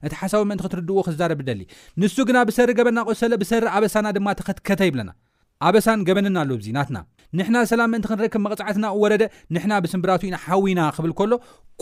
እቲ 0.06 0.12
ሓሳዊ 0.20 0.42
ምንቲ 0.50 0.60
ክትርድዎዎ 0.66 1.02
ክዛረብ 1.08 1.40
ደሊ 1.48 1.60
ንሱ 2.00 2.16
ግና 2.28 2.36
ብሰሪ 2.50 2.70
ገበና 2.78 2.98
ቆሰለ 3.08 3.32
ብሰሪ 3.42 3.64
ኣበሳና 3.76 4.06
ድማ 4.16 4.28
ተኸትከተ 4.40 4.80
ይብለና 4.88 5.10
ኣበሳን 5.68 6.00
ገበንና 6.08 6.36
ኣሎውዚ 6.44 6.66
ናትና 6.76 6.96
ንሕና 7.38 7.56
ሰላም 7.70 7.92
እንት 7.96 8.06
ክንረክብ 8.10 8.40
መቕፃዕትና 8.44 8.86
ወረደ 9.02 9.22
ንሕና 9.54 9.72
ብስምብራትኢና 9.84 10.36
ሓዊና 10.44 10.80
ክብል 10.96 11.12
ከሎ 11.18 11.32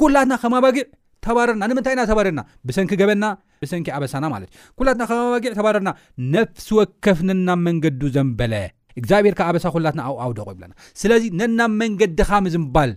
ኩላትና 0.01 0.35
ከማባጊዕ 0.43 0.85
ተባረርና 1.27 1.63
ንምንታይ 1.71 1.93
ኢና 1.97 2.03
ተባሪርና 2.11 2.41
ብሰንኪ 2.69 2.93
ገበና 3.01 3.25
ብሰንኪ 3.63 3.89
ኣበሳና 3.97 4.25
ማለት 4.35 4.49
እዩ 4.55 4.61
ኩላትና 4.81 5.03
ከመ 5.11 5.23
ባጊዕ 5.33 5.51
ተባረርና 5.59 5.91
ነፍሲ 6.35 6.69
ወከፍ 6.79 7.19
ነና 7.29 7.49
መንገዱ 7.67 8.03
ዘንበለ 8.17 8.55
እግዚኣብሔርካ 9.01 9.41
ኣበሳ 9.51 9.65
ኩላትና 9.77 10.01
ኣብኣውደቑ 10.11 10.47
ይብለና 10.55 10.73
ስለዚ 11.01 11.25
ነናብ 11.41 11.73
መንገድኻ 11.83 12.31
ምዝምባል 12.47 12.93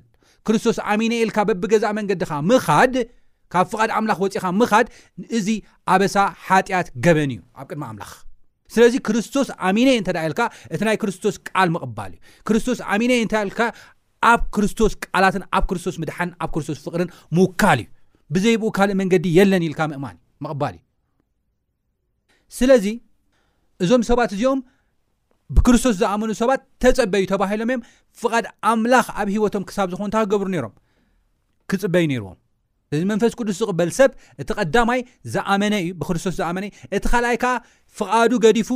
ክርስቶስ 0.47 0.77
ኣሚነኤልካ 0.91 1.37
በብገዛ 1.49 1.85
መንገድኻ 1.99 2.31
ምኻድ 2.51 2.95
ካብ 3.55 3.65
ፍቓድ 3.71 3.89
ኣምላኽ 3.97 4.19
ወፂካ 4.25 4.45
ምኻድ 4.61 4.87
እዚ 5.39 5.47
ኣበሳ 5.93 6.17
ሓጢኣት 6.47 6.89
ገበን 7.07 7.33
እዩ 7.35 7.41
ኣብ 7.59 7.65
ቅድሚ 7.71 7.83
ኣምላኽ 7.91 8.11
ስለዚ 8.73 8.95
ክርስቶስ 9.07 9.47
ኣሚነ 9.67 9.89
እንተዳ 9.99 10.17
ኢልካ 10.27 10.41
እቲ 10.73 10.81
ናይ 10.87 10.97
ክርስቶስ 11.01 11.35
ቃል 11.49 11.69
መቕባል 11.75 12.11
እዩ 12.17 12.31
ክርስቶስ 12.47 12.79
ኣሚነ 12.93 13.11
እንልካ 13.23 13.59
ኣብ 14.31 14.41
ክርስቶስ 14.55 14.93
ቃላትን 15.05 15.43
ኣብ 15.57 15.63
ክርስቶስ 15.69 15.95
ምድሓንን 16.01 16.33
ኣብ 16.43 16.49
ክርስቶስ 16.55 16.79
ፍቅርን 16.85 17.09
ምውካል 17.37 17.79
እዩ 17.83 17.87
ብዘይብኡ 18.35 18.69
ካልእ 18.77 18.95
መንገዲ 19.01 19.25
የለን 19.37 19.63
ኢልካ 19.67 19.81
ምእማን 19.93 20.17
መቕባል 20.45 20.75
እዩ 20.77 20.81
ስለዚ 22.59 22.85
እዞም 23.85 24.03
ሰባት 24.11 24.31
እዚኦም 24.35 24.61
ብክርስቶስ 25.55 25.95
ዝኣመኑ 26.01 26.31
ሰባት 26.41 26.61
ተፀበዩ 26.83 27.23
ተባሂሎም 27.31 27.69
እዮም 27.73 27.81
ፍቓድ 28.21 28.45
ኣምላኽ 28.71 29.07
ኣብ 29.21 29.27
ሂወቶም 29.35 29.65
ክሳብ 29.69 29.87
ዝኮኑእታ 29.93 30.21
ክገብሩ 30.25 30.47
ነይሮም 30.53 30.73
ክፅበይ 31.71 32.05
ነይርዎም 32.11 32.37
ዚ 32.99 33.01
መንፈስ 33.11 33.33
ቅዱስ 33.39 33.57
ዝቕበል 33.61 33.89
ሰብ 33.97 34.11
እቲ 34.41 34.49
ቐዳማይ 34.59 34.99
ዝኣመነ 35.33 35.75
እዩ 35.83 35.91
ብክርስቶስ 35.99 36.33
ዝኣመነ 36.39 36.65
እቲ 36.95 37.03
ካልኣይ 37.11 37.37
ከዓ 37.43 37.51
ፍቓዱ 37.97 38.31
ገዲፉ 38.45 38.69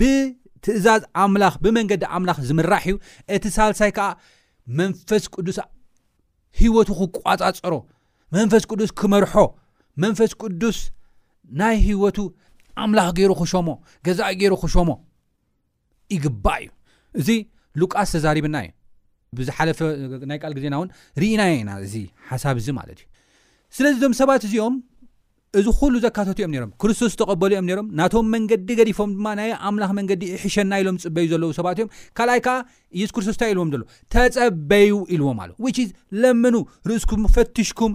ብትእዛዝ 0.00 1.02
ኣምላኽ 1.22 1.54
ብመንገዲ 1.64 2.02
ኣምላኽ 2.16 2.38
ዝምራሕ 2.48 2.84
እዩ 2.90 2.94
እቲ 3.36 3.44
ሳልሳይ 3.56 3.92
ከዓ 3.98 4.08
መንፈስ 4.80 5.24
ቅዱስ 5.34 5.58
ሂወቱ 6.60 6.90
ክቋቋፃፀሮ 7.14 7.74
መንፈስ 8.36 8.62
ቅዱስ 8.70 8.90
ክመርሖ 9.00 9.34
መንፈስ 10.04 10.32
ቅዱስ 10.42 10.78
ናይ 11.62 11.74
ሂወቱ 11.88 12.18
ኣምላኽ 12.84 13.08
ገይሩ 13.18 13.32
ክሾሞ 13.40 13.68
ገዛእ 14.06 14.32
ገይሩ 14.42 14.54
ክሾሞ 14.62 14.90
ይግባእ 16.14 16.64
እዩ 16.68 16.70
እዚ 17.20 17.28
ሉቃስ 17.80 18.08
ተዛሪብና 18.14 18.56
እዩ 18.66 18.70
ብዝሓለፈ 19.38 19.78
ናይ 20.30 20.38
ቃል 20.44 20.52
ግዜና 20.58 20.74
እውን 20.78 20.88
ርኢና 21.22 21.40
ኢና 21.60 21.70
እዚ 21.86 21.94
ሓሳብ 22.28 22.56
እዚ 22.62 22.68
ማለት 22.80 22.98
እዩ 23.02 23.06
ስለዚ 23.76 23.94
ዶም 24.02 24.12
ሰባት 24.18 24.42
እዚኦም 24.46 24.74
እዚ 25.58 25.66
ኩሉ 25.78 25.94
ዘካቶት 26.04 26.38
እዮም 26.40 26.52
ሮም 26.62 26.70
ክርስቶስ 26.82 27.12
ተቐበሉ 27.20 27.50
እዮም 27.54 27.66
ሮም 27.78 27.86
ናቶም 28.00 28.26
መንገዲ 28.34 28.68
ገዲፎም 28.78 29.10
ድማ 29.16 29.26
ናይ 29.38 29.50
ኣምላኽ 29.68 29.90
መንገዲ 29.98 30.22
እሕሸና 30.36 30.72
ኢሎም 30.82 30.96
ዝፅበዩ 31.02 31.26
ዘለዉ 31.32 31.50
ሰባት 31.58 31.76
እዮም 31.80 31.88
ካልኣይ 32.18 32.40
ከዓ 32.46 32.54
ኢየሱስ 32.98 33.12
ክርስቶስ 33.16 33.36
እንታይ 33.36 33.50
ኢልዎም 33.54 33.70
ዘሎ 33.74 33.82
ተፀበዩ 34.14 34.92
ኢልዎም 35.14 35.38
ኣሉ 35.44 35.50
ዝ 35.78 35.88
ለምኑ 36.24 36.54
ርእስኩም 36.90 37.24
ፈትሽኩም 37.36 37.92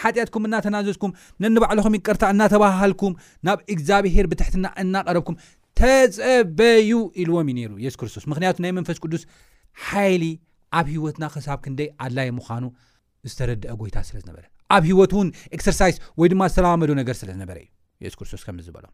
ሓጢአትኩም 0.00 0.46
እናተናዘዝኩም 0.48 1.12
ነንባዕሎኹም 1.44 1.96
ቅርታ 2.06 2.22
እናተባሃልኩም 2.34 3.14
ናብ 3.48 3.58
እግዚኣብሄር 3.74 4.28
ብትሕትና 4.32 4.66
እናቐረብኩም 4.84 5.38
ተፀበዩ 5.82 6.90
ኢልዎም 7.22 7.48
እዩ 7.52 7.56
ነይሩ 7.60 7.72
ኢየሱስ 7.84 7.98
ክርስቶስ 8.02 8.26
ምክንያቱ 8.32 8.56
ናይ 8.64 8.74
መንፈስ 8.80 9.00
ቅዱስ 9.04 9.24
ሓይሊ 9.86 10.24
ኣብ 10.80 10.86
ሂወትና 10.96 11.24
ክሳብ 11.36 11.58
ክንደይ 11.66 11.90
ኣድላይ 12.04 12.30
ምዃኑ 12.40 12.64
ኣብ 14.74 14.82
ሂወትን 14.90 15.28
ኤክሰርሳይ 15.56 15.92
ወይ 16.20 16.28
ድማ 16.32 16.42
ዝተለዋመዶ 16.52 16.90
ነገር 17.00 17.14
ስለዝነበእዩሱስ 17.20 18.30
ክስቶስበሎ 18.44 18.84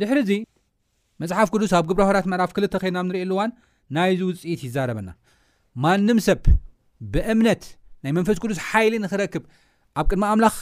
ድሕሪዚ 0.00 0.30
መፅሓፍ 1.22 1.48
ቅዱስ 1.54 1.72
ኣብ 1.78 1.84
ግብርሃራት 1.90 2.26
መዕራፍ 2.32 2.50
ክልተ 2.56 2.74
ኸድናብ 2.82 3.04
ንሪኢሉእዋን 3.08 3.50
ናይዚ 3.96 4.20
ውፅኢት 4.28 4.60
ይዛረበና 4.66 5.08
ማንም 5.84 6.18
ሰብ 6.26 6.44
ብእምነት 7.12 7.62
ናይ 8.04 8.12
መንፈስ 8.18 8.38
ቅዱስ 8.42 8.58
ሓይሊ 8.70 8.94
ንክረክብ 9.04 9.44
ኣብ 10.00 10.04
ቅድሚ 10.10 10.24
ኣምላኽ 10.32 10.56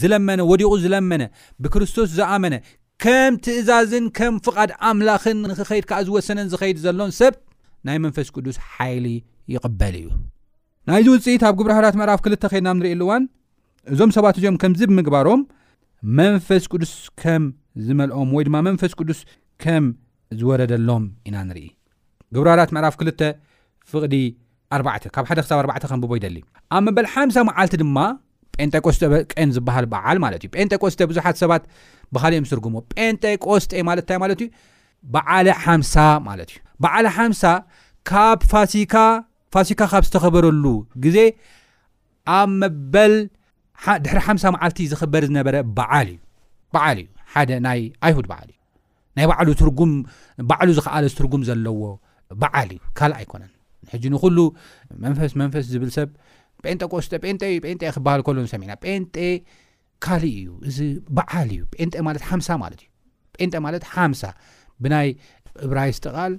ዝለመነ 0.00 0.40
ወዲቑ 0.50 0.72
ዝለመነ 0.84 1.22
ብክርስቶስ 1.62 2.08
ዝኣመነ 2.18 2.54
ከም 3.04 3.32
ትእዛዝን 3.46 4.06
ከም 4.18 4.34
ፍቓድ 4.46 4.70
ኣምላኽን 4.90 5.38
ንክኸይድ 5.52 5.86
ከዓ 5.90 5.98
ዝወሰነን 6.08 6.50
ዝኸይድ 6.54 6.78
ዘሎን 6.86 7.12
ሰብ 7.20 7.34
ናይ 7.88 7.98
መንፈስ 8.06 8.28
ቅዱስ 8.36 8.58
ሓይሊ 8.74 9.06
ይቕበል 9.54 9.96
እዩ 10.02 10.08
ናይዚ 10.90 11.06
ውፅኢት 11.12 11.42
ኣብ 11.48 11.54
ግብርሃራት 11.58 11.94
ምዕራፍ 11.98 12.20
ክልተ 12.24 12.42
ከድና 12.52 12.68
ንሪኢ 12.78 12.90
ኣሉ 12.94 13.00
እዋን 13.04 13.22
እዞም 13.92 14.10
ሰባት 14.16 14.36
እዚኦም 14.38 14.56
ከምዚ 14.62 14.80
ብምግባሮም 14.90 15.40
መንፈስ 16.18 16.64
ቅዱስ 16.72 16.92
ከም 17.20 17.44
ዝመልኦም 17.86 18.30
ወይ 18.36 18.44
ድማ 18.48 18.56
መንፈስ 18.66 18.92
ቅዱስ 18.98 19.20
ከም 19.62 19.84
ዝወረደሎም 20.40 21.04
ኢና 21.28 21.36
ንርኢ 21.48 21.66
ግብራሃራት 22.36 22.70
ምዕራፍ 22.76 22.94
2 23.06 23.26
ፍቅዲ 23.94 24.14
4 24.82 25.08
ካብ 25.16 25.24
ሓደ 25.32 25.40
ሳብ4 25.48 25.88
ከብቦ 25.92 26.12
ይደሊ 26.20 26.36
ኣብ 26.76 26.82
መበል 26.86 27.06
ሓም0 27.14 27.38
መዓልቲ 27.48 27.74
ድማ 27.82 27.98
ጴንጠቆስተ 28.56 29.02
ቀን 29.34 29.50
ዝበሃል 29.56 29.86
በዓል 29.92 30.18
ማለት 30.24 30.40
እዩ 30.44 30.50
ጴንቴቆስተ 30.56 31.00
ብዙሓት 31.10 31.36
ሰባት 31.42 31.62
ብካሊዮም 32.14 32.44
ስርጉሞ 32.50 32.76
ጴንጠቆስተ 32.94 33.72
ማለትንታይ 33.88 34.18
ማለት 34.24 34.40
ዩ 34.44 34.48
በዓለ 35.14 35.48
ሓም0 35.66 35.94
ማለት 36.30 36.50
እዩ 36.52 36.58
በዓለ 36.84 37.06
ሓምሳ 37.18 37.42
ካብ 38.10 38.40
ፋሲካ 38.52 38.94
ፋሲካ 39.54 39.80
ካብ 39.90 40.04
ዝተኸበረሉ 40.08 40.64
ግዜ 41.04 41.18
ኣብ 42.38 42.48
መበል 42.60 43.14
ድሕሪ 44.04 44.18
ሓምሳ 44.26 44.44
መዓልቲ 44.54 44.78
ዝኽበር 44.92 45.22
ዝነበረ 45.30 45.56
በዓል 45.76 46.08
እዩ 46.12 46.18
በዓል 46.74 46.98
እዩ 47.02 47.08
ሓደ 47.32 47.50
ናይ 47.66 47.80
ኣይሁድ 48.06 48.26
በዓል 48.30 48.48
እ 48.52 48.56
ናይ 49.16 49.26
ባዕ 49.30 49.40
ባዕሉ 50.50 50.68
ዝክኣለ 50.78 51.04
ዝ 51.12 51.16
ትርጉም 51.20 51.42
ዘለዎ 51.48 51.82
በዓል 52.42 52.70
እዩ 52.76 52.80
ካልእ 53.00 53.16
ኣይኮነን 53.20 53.52
ሕጂ 53.92 54.04
ንኩሉ 54.14 54.38
መንፈስ 55.04 55.32
መንፈስ 55.42 55.64
ዝብል 55.74 55.90
ሰብ 55.96 56.08
ጴንጠ 56.64 56.82
ቆስተ 56.94 57.12
ን 57.36 57.38
እዩንጤ 57.56 57.82
ክበሃል 57.96 58.20
ከሎ 58.26 58.38
ሰሚዕና 58.54 58.74
ጴንጤ 58.84 59.16
ካሊእ 60.06 60.36
እዩ 60.42 60.48
እዚ 60.68 60.78
በዓል 61.18 61.50
እዩ 61.56 61.62
ንጤ 61.88 61.94
ማት 62.08 62.18
ሳ 62.48 62.58
ማለት 62.64 62.82
እዩ 63.42 63.48
ን 63.52 63.62
ማለት 63.66 63.84
ሓምሳ 63.94 64.22
ብናይ 64.84 65.10
እብራይስጠቓል 65.68 66.34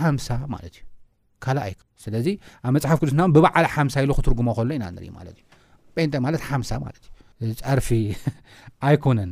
ሓምሳ 0.00 0.28
ማለት 0.54 0.74
እዩእ 0.76 1.56
ነ 1.58 1.84
ስለዚ 2.06 2.26
ኣብ 2.66 2.72
መፅሓፍ 2.76 2.98
ቅዱስና 3.02 3.20
ብበዓል 3.34 3.66
ሓምሳ 3.74 3.94
ኢሉ 4.04 4.12
ክትርጉሞ 4.18 4.48
ከሎ 4.58 4.70
ኢና 4.76 4.84
ንርኢ 4.96 5.08
ማለት 5.18 5.34
እዩ 5.40 5.44
ጴንጠ 5.96 6.14
ማለት 6.26 6.42
ሓምሳ 6.50 6.70
ማለት 6.84 7.04
ዩ 7.48 7.52
ፀርፊ 7.62 7.88
ኣይኮነን 8.88 9.30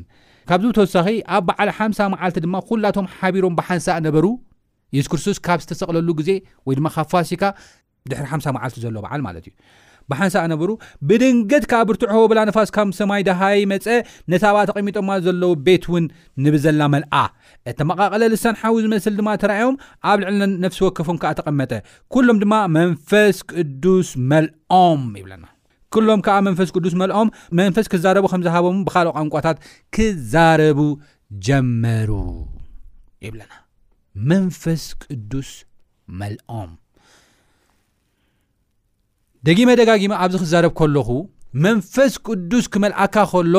ካብዚ 0.51 0.71
ተወሳኺ 0.79 1.07
ኣብ 1.37 1.43
በዓል 1.49 1.71
ሓምሳ 1.79 1.99
መዓልቲ 2.15 2.39
ድማ 2.47 2.57
ኩላቶም 2.71 3.07
ሓቢሮም 3.19 3.55
ብሓንሳ 3.61 3.87
ነበሩ 4.07 4.27
የሱስ 4.97 5.09
ክርስቶስ 5.13 5.39
ካብ 5.47 5.61
ዝተሰቕለሉ 5.65 6.09
ግዜ 6.21 6.31
ወይ 6.69 6.75
ድማ 6.79 6.89
ካብ 6.97 7.07
ፋሲካ 7.13 7.45
ድሕሪ 8.11 8.27
ሓሳ 8.33 8.47
መዓልቲ 8.57 8.77
ዘሎ 8.85 8.97
በዓል 9.05 9.21
ማለት 9.29 9.45
እዩ 9.51 9.55
ብሓንሳ 10.11 10.35
ኣነብሩ 10.45 10.71
ብድንገት 11.09 11.65
ካዓ 11.71 11.81
ብርትዕ 11.89 12.11
ወ 12.23 12.25
ብላ 12.31 12.39
ነፋስ 12.49 12.71
ካም 12.77 12.89
ሰማይ 12.99 13.23
ድሃይ 13.29 13.59
መፀ 13.73 13.87
ነታ 14.33 14.45
ብኣ 14.55 14.63
ተቐሚጦማ 14.71 15.11
ዘለዉ 15.27 15.53
ቤት 15.67 15.85
እውን 15.91 16.05
ንብዘላ 16.45 16.81
መልዓ 16.95 17.15
እቲመቓቐለ 17.73 18.23
ዝሰንሓዊ 18.35 18.77
ዝመስል 18.85 19.15
ድማ 19.21 19.29
ተረዮም 19.43 19.77
ኣብ 20.13 20.19
ልዕሊ 20.23 20.41
ነፍሲ 20.67 20.81
ወከፎም 20.87 21.19
ከዓ 21.25 21.31
ተቐመጠ 21.41 21.73
ኩሎም 22.17 22.39
ድማ 22.45 22.55
መንፈስ 22.79 23.39
ቅዱስ 23.53 24.11
መልዖም 24.33 25.03
ይብለና 25.21 25.45
ኩሎም 25.97 26.21
ከዓ 26.27 26.37
መንፈስ 26.49 26.69
ቅዱስ 26.77 26.95
መልኦም 27.03 27.29
መንፈስ 27.61 27.87
ክዛረቡ 27.93 28.25
ከምዝሃቦም 28.33 28.79
ብካልእ 28.87 29.15
ቋንቋታት 29.19 29.57
ክዛረቡ 29.97 30.81
ጀመሩ 31.49 32.11
ይብለና 33.27 33.53
መንፈስ 34.31 34.83
ቅዱስ 35.03 35.51
መልኦም 36.21 36.71
ደጊመ 39.47 39.71
ደጋጊማ 39.81 40.13
ኣብዚ 40.25 40.37
ክዛረብ 40.43 40.73
ከለኹ 40.79 41.09
መንፈስ 41.65 42.13
ቅዱስ 42.27 42.67
ክመልኣካ 42.75 43.17
ከሎ 43.33 43.57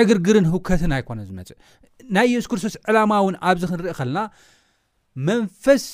ዕግርግርን 0.00 0.46
ህውከትን 0.52 0.92
ኣይኮነ 0.96 1.18
ዝመፅእ 1.28 1.58
ናይ 2.16 2.26
የሱ 2.34 2.46
ክርስቶስ 2.50 2.74
ዕላማ 2.90 3.12
እውን 3.22 3.34
ኣብዚ 3.50 3.62
ክንርኢ 3.70 3.92
ከለና 3.98 4.18
መንፈስ 5.28 5.84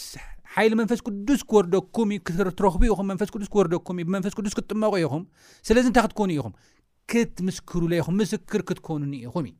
ሓይሊ 0.54 0.72
መንፈስ 0.80 1.00
ቅዱስ 1.06 1.40
ክወርደኩም 1.50 2.10
ዩ 2.16 2.18
ክትረኽቡ 2.28 2.80
ኢኹም 2.90 3.06
መንፈስዱስ 3.12 3.50
ክወርደኩምእዩ 3.54 4.06
ብመንፈስ 4.10 4.34
ቅዱስ 4.38 4.54
ክትጥመቑ 4.58 4.92
ኢኹም 5.04 5.24
ስለዚ 5.68 5.84
እንታይ 5.90 6.04
ክትኮኑ 6.06 6.30
ኢኹም 6.38 6.54
ክትምስክርለይኹም 7.10 8.16
ምስክር 8.22 8.60
ክትኮኑኒ 8.70 9.14
ኢኹም 9.26 9.44
እዩ 9.50 9.54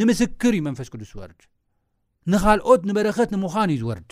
ንምስክር 0.00 0.52
እዩ 0.58 0.62
መንፈስ 0.70 0.88
ቅዱስ 0.94 1.10
ዝወርድ 1.14 1.40
ንካልኦት 2.34 2.82
ንበረኸት 2.90 3.30
ንምዃን 3.34 3.70
እዩ 3.74 3.78
ዝወርድ 3.84 4.10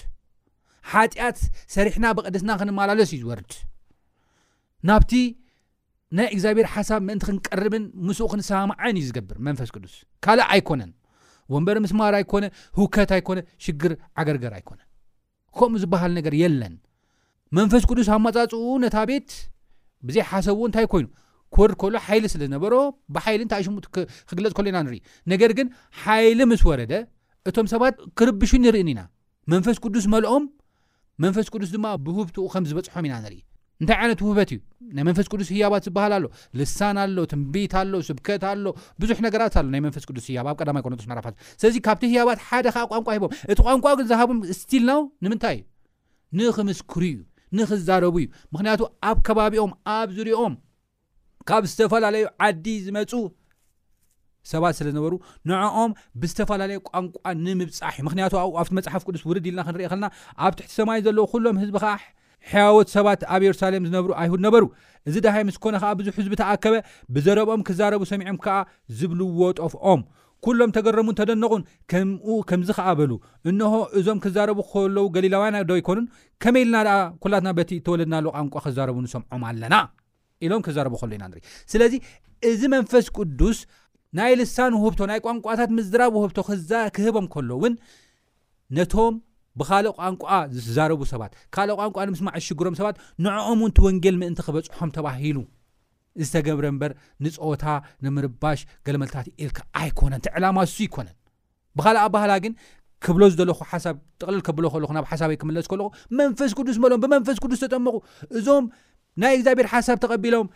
ሓጢኣት 0.92 1.38
ሰሪሕና 1.76 2.04
ብቐደስና 2.18 2.50
ክንመላለስ 2.60 3.10
እዩ 3.16 3.20
ዝወርድ 3.24 3.52
ናብቲ 4.88 5.12
ናይ 6.16 6.26
እግዚኣብሔር 6.34 6.66
ሓሳብ 6.74 7.00
ምእንቲ 7.06 7.22
ክንቀርብን 7.28 7.84
ምስኡ 8.08 8.26
ክንሰምዐን 8.32 8.96
እዩ 8.98 9.04
ዝገብር 9.08 9.36
መንፈስ 9.46 9.70
ቅዱስ 9.74 9.94
ካልእ 10.24 10.46
ኣይኮነን 10.54 10.92
ወንበሪ 11.54 11.76
ምስማር 11.84 12.14
ኣይኮነ 12.18 12.44
ህውከት 12.78 13.10
ኣይኮነ 13.16 13.38
ሽግር 13.64 13.92
ዓገርገር 14.20 14.52
ኣይኮነ 14.58 14.80
ከምኡ 15.58 15.78
ዝበሃል 15.82 16.12
ነገር 16.18 16.34
የለን 16.42 16.74
መንፈስ 17.58 17.82
ቅዱስ 17.90 18.08
ኣማፃፅኡ 18.16 18.62
ነታ 18.84 18.96
ቤት 19.10 19.30
ብዘይ 20.08 20.24
ሓሰብ 20.30 20.58
እንታይ 20.68 20.86
ኮይኑ 20.92 21.06
ክወድ 21.54 21.72
ከሎ 21.80 21.94
ሓይሊ 22.06 22.24
ስለ 22.32 22.40
ዝነበሮ 22.48 22.74
ብሓይሊ 23.14 23.40
እንታይ 23.46 23.62
ሽሙክግለፅ 23.66 24.52
ከሎ 24.58 24.66
ኢና 24.70 24.78
ንርኢ 24.86 24.98
ነገር 25.32 25.50
ግን 25.58 25.68
ሓይሊ 26.02 26.40
ምስ 26.50 26.62
ወረደ 26.70 26.92
እቶም 27.50 27.68
ሰባት 27.74 27.94
ክርብሽን 28.20 28.62
ንርእን 28.66 28.90
ኢና 28.94 29.02
መንፈስ 29.54 29.76
ቅዱስ 29.84 30.06
መልኦም 30.14 30.46
መንፈስ 31.26 31.46
ቅዱስ 31.54 31.70
ድማ 31.76 31.86
ብህብትኡ 32.06 32.44
ከም 32.54 32.64
ዝበፅሖም 32.70 33.06
ኢና 33.08 33.14
ንሪኢ 33.24 33.38
እንታይ 33.82 33.98
ዓይነት 34.04 34.20
ውህበት 34.24 34.50
እዩ 34.54 34.60
ናይ 34.96 35.04
መንፈስ 35.08 35.26
ቅዱስ 35.32 35.48
ህያባት 35.54 35.82
ዝበሃል 35.86 36.12
ኣሎ 36.16 36.24
ልሳን 36.58 36.96
ኣሎ 37.02 37.16
ትንቢት 37.32 37.72
ኣሎ 37.80 37.92
ስብከት 38.08 38.44
ኣሎ 38.50 38.64
ብዙሕ 39.02 39.18
ነገራት 39.26 39.54
ኣሎናይ 39.60 39.82
መንፈስ 39.86 40.04
ቅዱስ 40.08 40.24
ህያ 40.30 40.40
ኣብ 40.52 40.78
ኮት 40.86 41.02
ስለዚ 41.60 41.76
ካብቲ 41.86 42.02
ህያባት 42.14 42.40
ሓደከዓ 42.48 42.82
ቋንቋ 42.92 43.08
ሂቦም 43.16 43.32
እቲ 43.52 43.58
ቋንቋ 43.68 43.84
ግን 43.98 44.08
ዝሃቦም 44.12 44.40
ስትልና 44.60 44.90
ንምንታይ 45.24 45.58
እዩ 45.60 46.42
ንክምስክሩ 46.48 47.02
እዩ 47.12 47.20
ንክዛረቡ 47.58 48.16
እዩ 48.24 48.26
ምክንያቱ 48.54 48.80
ኣብ 49.10 49.18
ከባቢኦም 49.28 49.70
ኣብ 49.98 50.08
ዝሪኦም 50.18 50.56
ካብ 51.50 51.62
ዝተፈላለዩ 51.72 52.24
ዓዲ 52.48 52.66
ዝመፁ 52.86 53.12
ሰባት 54.52 54.74
ስለዝነበሩ 54.78 55.14
ንዕኦም 55.48 55.90
ብዝተፈላለዩ 56.20 56.78
ቋንቋ 56.90 57.16
ንምብፃሕዩምክያቱ 57.46 58.34
ኣብቲ 58.60 58.70
መፅሓፍ 58.78 59.02
ቅዱስ 59.08 59.22
ውርድ 59.30 59.46
ኢልና 59.50 59.62
ክንሪኢ 59.68 59.86
ና 60.04 60.08
ኣብ 60.46 60.52
ትሕቲ 60.58 60.70
ሰማይ 60.80 61.00
ዘለዎ 61.06 61.24
ሎም 61.44 61.56
ህዝቢ 61.62 61.74
ከዓ 61.84 61.94
ሕያወት 62.52 62.88
ሰባት 62.96 63.20
ኣብ 63.34 63.42
የሩሳሌም 63.46 63.84
ዝነብሩ 63.88 64.10
ኣይሁድ 64.22 64.40
ነበሩ 64.46 64.64
እዚ 65.08 65.16
ድሃይ 65.24 65.42
ምስ 65.48 65.56
ኮነ 65.64 65.74
ከዓ 65.82 65.90
ብዙሕ 65.98 66.12
ህዝቢ 66.18 66.34
ተኣከበ 66.40 66.74
ብዘረብኦም 67.14 67.62
ክዛረቡ 67.68 68.02
ሰሚዖም 68.12 68.38
ከዓ 68.44 68.56
ዝብልዎ 68.98 69.40
ጦፍኦም 69.60 70.00
ኩሎም 70.46 70.70
ተገረሙን 70.76 71.14
ተደነቑን 71.20 71.62
ከምኡ 71.90 72.26
ከምዚ 72.48 72.68
ከኣ 72.78 72.88
በሉ 72.98 73.12
እንሆ 73.50 73.72
እዞም 73.98 74.18
ክዛረቡ 74.24 74.58
ከለው 74.72 75.06
ገሊላውያን 75.14 75.56
ዶ 75.68 75.72
ኣይኮኑን 75.78 76.06
ከመይ 76.42 76.62
ኢልና 76.66 76.76
ደኣ 76.88 76.98
ኩላትና 77.24 77.50
በቲ 77.58 77.70
ተወለድናሎ 77.86 78.26
ቋንቋ 78.36 78.54
ክዛረቡ 78.66 78.96
ንሰምዖም 79.06 79.42
ኣለና 79.50 79.74
ኢሎም 80.46 80.62
ክዛረቡ 80.66 80.94
ከሎ 81.02 81.10
ኢና 81.18 81.24
ን 81.32 81.42
ስለዚ 81.72 81.94
እዚ 82.50 82.62
መንፈስ 82.76 83.06
ቅዱስ 83.18 83.60
ናይ 84.18 84.32
ልሳን 84.40 84.74
ውህብቶ 84.82 85.00
ናይ 85.12 85.18
ቋንቋታት 85.26 85.70
ምዝራብ 85.78 86.12
ውህብቶ 86.18 86.38
ክህቦም 86.98 87.26
ከሎ 87.34 87.50
እውን 87.58 87.74
ነቶም 88.76 89.14
ብካሊእ 89.60 89.92
ቋንቋ 89.98 90.22
ዝዛረቡ 90.66 91.00
ሰባት 91.12 91.32
ካልእ 91.54 91.74
ቋንቋ 91.80 91.96
ንምስማዕ 92.08 92.34
ዝሽግሮም 92.40 92.74
ሰባት 92.80 92.96
ንዕኦም 93.24 93.60
እውን 93.62 93.72
ቲ 93.76 93.80
ወንጌል 93.86 94.16
ምእንቲ 94.22 94.40
ክበፅሑም 94.46 94.90
ተባሂሉ 94.96 95.38
ዝተገብረ 96.26 96.66
እምበር 96.72 96.92
ንፀወታ 97.24 97.64
ንምርባሽ 98.04 98.60
ገለመልታት 98.86 99.26
ኢልካ 99.42 99.58
ኣይኮነን 99.80 100.20
እቲዕላማ 100.22 100.58
እሱ 100.68 100.76
ይኮነን 100.86 101.16
ብካልእ 101.78 102.06
ባህላ 102.14 102.30
ግን 102.46 102.54
ክብሎ 103.06 103.22
ዘለኹ 103.38 103.58
ሓሳብ 103.72 103.96
ጥቕሊል 104.20 104.40
ከብሎ 104.46 104.64
ከልኩ 104.74 104.90
ናብ 104.96 105.06
ሓሳብወይ 105.10 105.36
ክመለስ 105.42 105.66
ከለኹ 105.72 105.86
መንፈስ 106.20 106.52
ቅዱስ 106.58 106.76
ልም 106.92 107.00
ብመንፈስ 107.04 107.36
ቅዱስ 107.44 107.60
ተጠመቁ 107.64 107.94
እዞም 108.38 108.64
ናይ 109.22 109.32
እግዚኣብሔር 109.38 109.68
ሓሳብ 109.74 109.96
ተቐቢሎም 110.04 110.46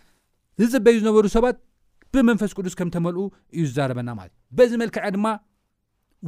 ዝፅበዩ 0.62 0.96
ዝነበሩ 1.02 1.26
ሰባት 1.36 1.56
ብመንፈስ 2.14 2.50
ቅዱስ 2.58 2.74
ከም 2.78 2.88
ተመል 2.94 3.14
እዩ 3.58 3.62
ዝዛረበና 3.68 4.08
ማለትእዩ 4.18 4.42
በዚ 4.56 4.72
መልክዐ 4.82 5.06
ድማ 5.14 5.26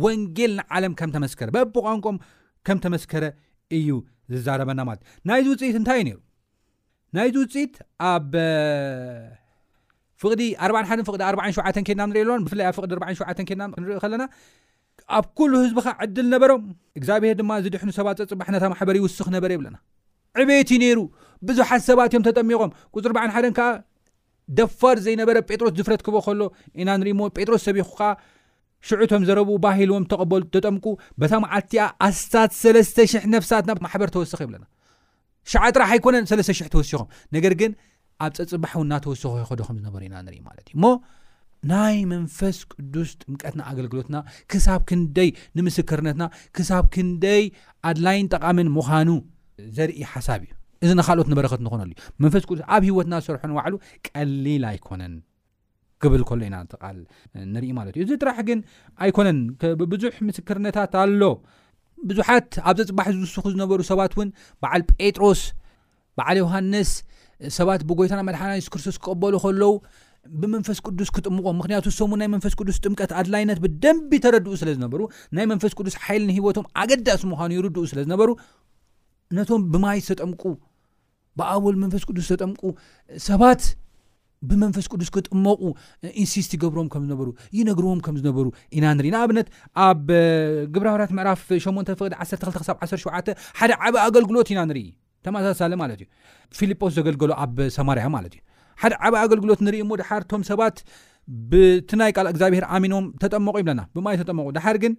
ወንጌል 0.04 0.52
ንዓለም 0.60 0.92
ከም 1.00 1.10
ተመስከር 1.16 1.48
በብቋንቋኦም 1.56 2.16
ከም 2.66 2.78
ተመስከረ 2.84 3.24
እዩ 3.78 3.88
ዝዛረበና 4.34 4.80
ማለት 4.88 5.02
ናይዚ 5.28 5.46
ውፅኢት 5.52 5.76
እንታይእዩ 5.80 6.08
ይሩ 6.12 6.18
ናይዚ 7.16 7.34
ውፅኢት 7.44 7.74
ኣብ 8.10 8.30
ፍቕዲ 10.22 10.42
4ሓ 10.68 10.90
ዲ 10.98 11.02
4ሸ 11.30 11.58
ኬድና 11.88 12.02
ንሪኢ 12.10 12.22
ኣሎ 12.34 12.40
ብፍላይ 12.46 12.66
ኣብ 12.70 12.74
ፍቅዲ7 12.78 13.46
ኬና 13.50 13.62
ክንሪኢ 13.76 13.96
ከለና 14.04 14.24
ኣብ 15.16 15.24
ኩሉ 15.38 15.52
ህዝቢኻ 15.64 15.86
ዕድል 16.04 16.26
ነበሮም 16.34 16.62
እግዚብሄር 16.98 17.36
ድማ 17.40 17.50
ዝድሕኑ 17.64 17.90
ሰባት 17.98 18.18
ፀፅባሕነታ 18.22 18.62
ማሕበሪ 18.74 18.96
ይውስኽ 19.02 19.28
ነበረ 19.36 19.50
ይብለና 19.56 19.76
ዕቤየት 20.42 20.70
ዩ 20.74 20.76
ነይሩ 20.84 21.00
ብዙሓት 21.48 21.82
ሰባት 21.90 22.12
እዮም 22.14 22.24
ተጠሚቖም 22.28 22.70
ፅ 23.12 23.16
ዓሓን 23.24 23.54
ከዓ 23.58 23.68
ደፋር 24.58 24.96
ዘይነበረ 25.04 25.36
ጴጥሮስ 25.48 25.72
ዝፍረት 25.78 26.00
ክቦ 26.06 26.16
ከሎ 26.26 26.40
ኢና 26.82 26.90
ንሪኢሞ 27.02 27.20
ጴጥሮስ 27.36 27.62
ሰቢኹ 27.68 27.86
ከዓ 28.00 28.08
ሽዑቶም 28.88 29.22
ዘረብኡ 29.28 29.50
ባሂሎዎም 29.64 30.04
ተቐበሉ 30.12 30.42
ተጠምቁ 30.54 30.86
በታ 31.20 31.34
መዓልቲኣ 31.44 31.84
ኣስታት 32.06 32.50
ሰለስተ 32.62 32.96
00 33.12 33.28
ነፍሳት 33.34 33.64
ናብ 33.68 33.78
ማሕበር 33.84 34.08
ተወስኪ 34.14 34.38
እየብለና 34.42 34.64
ሸዓ 35.52 35.62
ጥራሕ 35.74 35.90
ኣይኮነን 35.94 36.24
ሰለስተ00 36.30 36.70
ተወሲኹም 36.74 37.08
ነገር 37.36 37.54
ግን 37.60 37.72
ኣብ 38.24 38.32
ፀፅባሕው 38.38 38.82
እናተወሲኩ 38.86 39.32
ይኸዶም 39.42 39.76
ዝነበሩ 39.80 40.02
ኢና 40.08 40.14
ንርኢ 40.26 40.38
ማለት 40.48 40.66
እዩ 40.70 40.76
እሞ 40.78 40.84
ናይ 41.72 41.96
መንፈስ 42.12 42.56
ቅዱስ 42.72 43.10
ጥምቀትና 43.22 43.60
ኣገልግሎትና 43.70 44.16
ክሳብ 44.52 44.80
ክንደይ 44.90 45.30
ንምስክርነትና 45.58 46.24
ክሳብ 46.56 46.84
ክንደይ 46.96 47.44
ኣድላይን 47.90 48.30
ጠቃምን 48.34 48.70
ምዃኑ 48.76 49.10
ዘርኢ 49.78 50.00
ሓሳብ 50.12 50.42
እዩ 50.46 50.52
እዚ 50.86 50.90
ንካልኦት 50.98 51.28
ንበረክት 51.32 51.60
ንኾነሉ 51.66 51.90
ዩ 51.94 51.96
መንፈስ 52.24 52.44
ቅዱስ 52.48 52.62
ኣብ 52.76 52.82
ሂወትና 52.90 53.14
ዝሰርሖ 53.22 53.42
ንዋዕሉ 53.52 53.74
ቀሊል 54.08 54.64
ኣይኮነን 54.70 55.12
ብሎኢናንርኢ 56.12 57.68
ማለት 57.78 57.94
እዩ 57.96 58.02
እዚ 58.06 58.12
ጥራሕ 58.22 58.38
ግን 58.48 58.58
ኣይኮነን 59.04 59.38
ብዙሕ 59.92 60.14
ምስክርነታት 60.28 60.92
ኣሎ 61.02 61.22
ብዙሓት 62.08 62.50
ኣብዚ 62.70 62.86
ፅባሕ 62.90 63.06
ዝውስኹ 63.18 63.44
ዝነበሩ 63.54 63.80
ሰባት 63.90 64.12
እውን 64.16 64.30
በዓል 64.62 64.82
ጴጥሮስ 64.92 65.42
በዓል 66.18 66.36
ዮሃንስ 66.44 66.90
ሰባት 67.58 67.82
ብጎይታና 67.90 68.20
መድሓ 68.28 68.42
ስ 68.66 68.68
ክርስቶስ 68.74 68.96
ክቅበሉ 69.04 69.34
ከለዉ 69.44 69.70
ብመንፈስ 70.42 70.78
ቅዱስ 70.88 71.08
ክጥምቆም 71.14 71.56
ምክንያቱ 71.60 71.86
ሰሙ 72.00 72.10
ናይ 72.20 72.28
መንፈስ 72.34 72.54
ቅዱስ 72.60 72.76
ጥምቀት 72.84 73.10
ኣድላይነት 73.20 73.58
ብደንቢ 73.64 74.12
ተረድኡ 74.24 74.52
ስለ 74.60 74.68
ዝነበሩ 74.76 75.00
ናይ 75.36 75.46
መንፈስ 75.52 75.72
ቅዱስ 75.78 75.94
ሓይል 76.04 76.22
ንሂወቶም 76.30 76.66
ኣገዳሲ 76.82 77.22
ምኳኑ 77.32 77.50
ይርድኡ 77.58 77.84
ስለ 77.90 77.98
ዝነበሩ 78.06 78.30
ነቶም 79.38 79.64
ብማየት 79.72 80.04
ዝተጠምቁ 80.08 80.42
ብኣብል 81.38 81.76
መንፈስ 81.82 82.02
ቅዱስ 82.10 82.26
ተጠምቁሰባት 82.32 83.62
ብመንፈስ 84.50 84.86
ቅዱስ 84.92 85.08
ክጥመቁ 85.14 85.60
ኢንስስት 86.22 86.52
ይገብሮም 86.56 86.88
ከም 86.92 87.02
ዝነበሩ 87.06 87.28
ይነግርዎም 87.58 88.00
ከም 88.06 88.16
ዝነበሩ 88.20 88.46
ኢና 88.76 88.84
ንርኢ 88.98 89.08
ንኣብነት 89.14 89.48
ኣብ 89.86 90.04
ግብርብራት 90.74 91.12
ምዕራፍ 91.18 91.42
8ን 91.64 91.86
ፍዲ 92.00 92.10
12ሳ 92.26 92.76
17 92.88 93.40
ሓደ 93.60 93.70
ዓበ 93.86 93.94
ኣገልግሎት 94.06 94.50
ኢና 94.54 94.60
ንርኢ 94.70 94.86
ተመሳሳለ 95.26 95.72
ማለት 95.82 96.00
እ 96.04 96.06
ፊልጶስ 96.58 96.92
ዘገልገሎ 96.98 97.30
ኣብ 97.44 97.56
ሶማርያ 97.78 98.06
ማለት 98.16 98.32
እዩ 98.36 98.42
ሓደ 98.82 98.92
ዓበ 99.06 99.14
ኣገልግሎት 99.24 99.60
ንርኢሞ 99.66 99.90
ድሓር 100.00 100.22
ቶም 100.30 100.42
ሰባት 100.50 100.78
ብቲናይ 101.50 102.10
ካል 102.16 102.26
እግዚኣብሔር 102.32 102.64
ኣሚኖም 102.76 103.04
ተጠመቁ 103.22 103.54
ይብለና 103.62 103.82
ብማይ 103.96 104.16
ተጠመቁ 104.22 104.46
ድሓር 104.56 104.76
ግን 104.82 104.92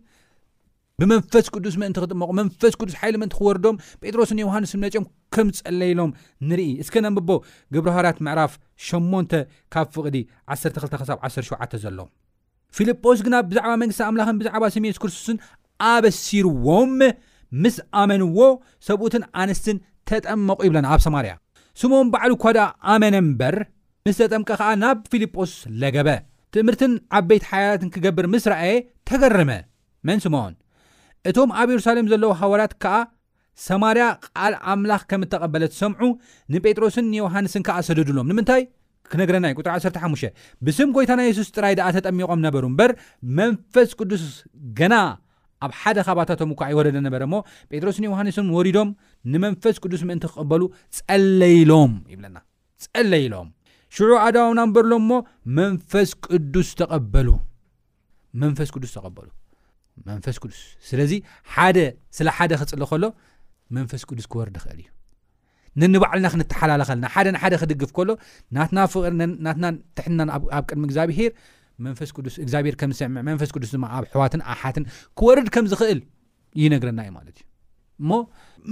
ብመንፈስ 1.01 1.45
ቅዱስ 1.53 1.75
ምእንቲ 1.81 1.97
ክጥመቁ 2.03 2.27
መንፈስ 2.39 2.73
ቅዱስ 2.81 2.93
ሓይሊ 2.99 3.15
ምእንቲ 3.21 3.33
ክወርዶም 3.39 3.77
ጴጥሮስን 4.03 4.39
ዮሃንስን 4.43 4.79
መጮም 4.83 5.05
ከም 5.35 5.47
ዝጸለይሎም 5.55 6.11
ንርኢ 6.49 6.67
እስከ 6.83 6.95
ነቦ 7.05 7.29
ግብርሃርያት 7.75 8.19
ምዕራፍ 8.27 8.53
8 8.91 9.35
ካብ 9.75 9.87
ፍቕዲ 9.95 10.17
1217 10.55 11.75
ዘሎ 11.85 11.99
ፊልጶስ 12.79 13.19
ግና 13.27 13.35
ብዛዕባ 13.49 13.73
መንግስቲ 13.83 14.01
ኣምላኽን 14.07 14.39
ብዛዕባ 14.41 14.63
ስሜን 14.75 14.89
የሱክርስቶስን 14.91 15.37
ኣበሲርዎም 15.91 16.93
ምስ 17.63 17.75
ኣመንዎ 18.01 18.37
ሰብኡትን 18.89 19.23
ኣንስትን 19.41 19.77
ተጠመቑ 20.09 20.59
ይብለን 20.67 20.87
ኣብ 20.93 20.99
ሰማርያ 21.07 21.33
ስምዖን 21.81 22.09
በዕሉ 22.13 22.31
እኳ 22.39 22.45
ዳ 22.57 22.61
ኣመነ 22.93 23.15
እምበር 23.23 23.55
ምስ 24.07 24.17
ተጠምቀ 24.21 24.49
ከዓ 24.59 24.69
ናብ 24.83 24.99
ፊልጶስ 25.13 25.53
ለገበ 25.83 26.09
ትምህርትን 26.55 26.91
ዓበይቲ 27.19 27.45
ሓያላትን 27.51 27.89
ክገብር 27.95 28.27
ምስ 28.33 28.45
ረኣየ 28.53 28.75
ተገርመ 29.09 29.51
መን 30.07 30.19
ስሞዖን 30.25 30.53
እቶም 31.29 31.51
ኣብ 31.59 31.69
የሩሳሌም 31.73 32.07
ዘለዉ 32.11 32.31
ሃዋርያት 32.41 32.73
ከዓ 32.83 32.95
ሰማርያ 33.67 34.05
ቃል 34.27 34.53
ኣምላኽ 34.71 35.03
ከም 35.09 35.21
እተቐበለ 35.25 35.63
ሰምዑ 35.81 36.01
ንጴጥሮስን 36.53 37.05
ንዮሃንስን 37.13 37.63
ከዓ 37.67 37.77
ሰደድሎም 37.87 38.27
ንምንታይ 38.31 38.63
ክነግረናይ 39.11 39.53
ጥር 39.63 39.67
15 40.03 40.49
ብስም 40.65 40.89
ኮይታናይ 40.95 41.27
የሱስ 41.31 41.49
ጥራይ 41.55 41.73
ድኣ 41.79 41.87
ተጠሚቖም 41.97 42.39
ነበሩ 42.47 42.63
እምበር 42.71 42.91
መንፈስ 43.39 43.89
ቅዱስ 43.99 44.23
ገና 44.79 44.95
ኣብ 45.65 45.71
ሓደ 45.81 45.97
ኻባታቶም 46.07 46.49
እኳ 46.55 46.61
ይወረደ 46.73 46.97
ነበረ 47.05 47.21
እሞ 47.27 47.35
ጴጥሮስን 47.73 48.07
ዮሃንስን 48.09 48.47
ወሪዶም 48.57 48.89
ንመንፈስ 49.33 49.75
ቅዱስ 49.83 50.01
ምእንቲ 50.09 50.25
ክቕበሉ 50.33 50.63
ጸለይሎም 50.99 51.93
ይብለና 52.13 52.37
ጸለይሎም 52.85 53.47
ሽዑ 53.97 54.11
ኣዳዋውና 54.25 54.61
ንበርሎም 54.71 55.05
ሞ 55.13 55.21
ንስ 55.59 55.95
ስ 55.95 56.77
መንፈስ 58.43 58.69
ቅዱስ 58.75 58.93
ተቐበሉ 58.95 59.27
መንፈስ 60.09 60.35
ቅዱስ 60.43 60.59
ስለዚ 60.89 61.11
ሓደ 61.53 61.77
ስለ 62.17 62.27
ሓደ 62.37 62.51
ክፅሊ 62.61 62.83
ከሎ 62.91 63.05
መንፈስ 63.77 64.01
ቅዱስ 64.09 64.25
ክወርድ 64.33 64.55
ይኽእል 64.59 64.79
እዩ 64.81 64.87
ነንበዕልና 65.81 66.27
ክንተሓላለኸልና 66.33 67.05
ሓደ 67.13 67.27
ንሓደ 67.35 67.53
ክድግፍ 67.61 67.91
ከሎ 67.97 68.09
ናትና 68.55 68.77
ፍቅሪ 68.93 69.13
ናትና 69.45 69.65
ትሕትናን 69.97 70.29
ኣብ 70.35 70.43
ቅድሚ 70.69 70.83
እግዚኣብሄር 70.89 71.31
መንፈስ 71.85 72.09
ቅዱስ 72.17 72.35
እግዚኣብሔር 72.43 72.75
ከምዝስምዕ 72.81 73.23
መንፈስ 73.29 73.49
ቅዱስ 73.55 73.71
ድማ 73.75 73.85
ኣብ 73.97 74.03
ሕዋትን 74.13 74.41
ኣሓትን 74.53 74.83
ክወርድ 75.19 75.47
ከም 75.55 75.65
ዝኽእል 75.71 75.99
ይነግረና 76.63 76.99
እዩ 77.05 77.11
ማለት 77.17 77.35
እዩ 77.39 77.43
እሞ 78.03 78.11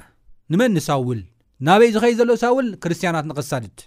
ንመ 0.54 0.62
ሳውል 0.88 1.20
ናበ 1.68 1.82
እዩ 1.88 1.92
ዝኸይድ 1.96 2.16
ዘሎ 2.20 2.32
ሳውል 2.44 2.68
ክርስትያናት 2.84 3.26
ንኽሳድድ 3.30 3.78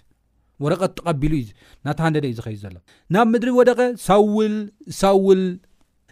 ወረቐ 0.63 0.83
ተቐቢሉ 0.97 1.33
እዩ 1.41 1.47
ናታ 1.85 1.99
ንደደ 2.13 2.25
እዩ 2.29 2.35
ዝኸይድ 2.39 2.59
ዘሎ 2.63 2.73
ናብ 3.15 3.27
ምድሪ 3.33 3.49
ወደቀ 3.59 3.79
ሳውል 4.05 4.55
ሳውል 5.01 5.41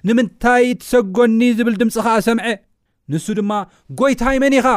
ንምንታይ 0.07 0.65
ትሰጎኒ 0.81 1.39
ዝብል 1.59 1.75
ድምፂኻኣ 1.81 2.15
ሰምዐ 2.27 2.49
ንሱ 3.13 3.25
ድማ 3.39 3.51
ጎይታ 4.01 4.21
ይ 4.35 4.39
መኒ 4.43 4.53
ኢኻ 4.61 4.67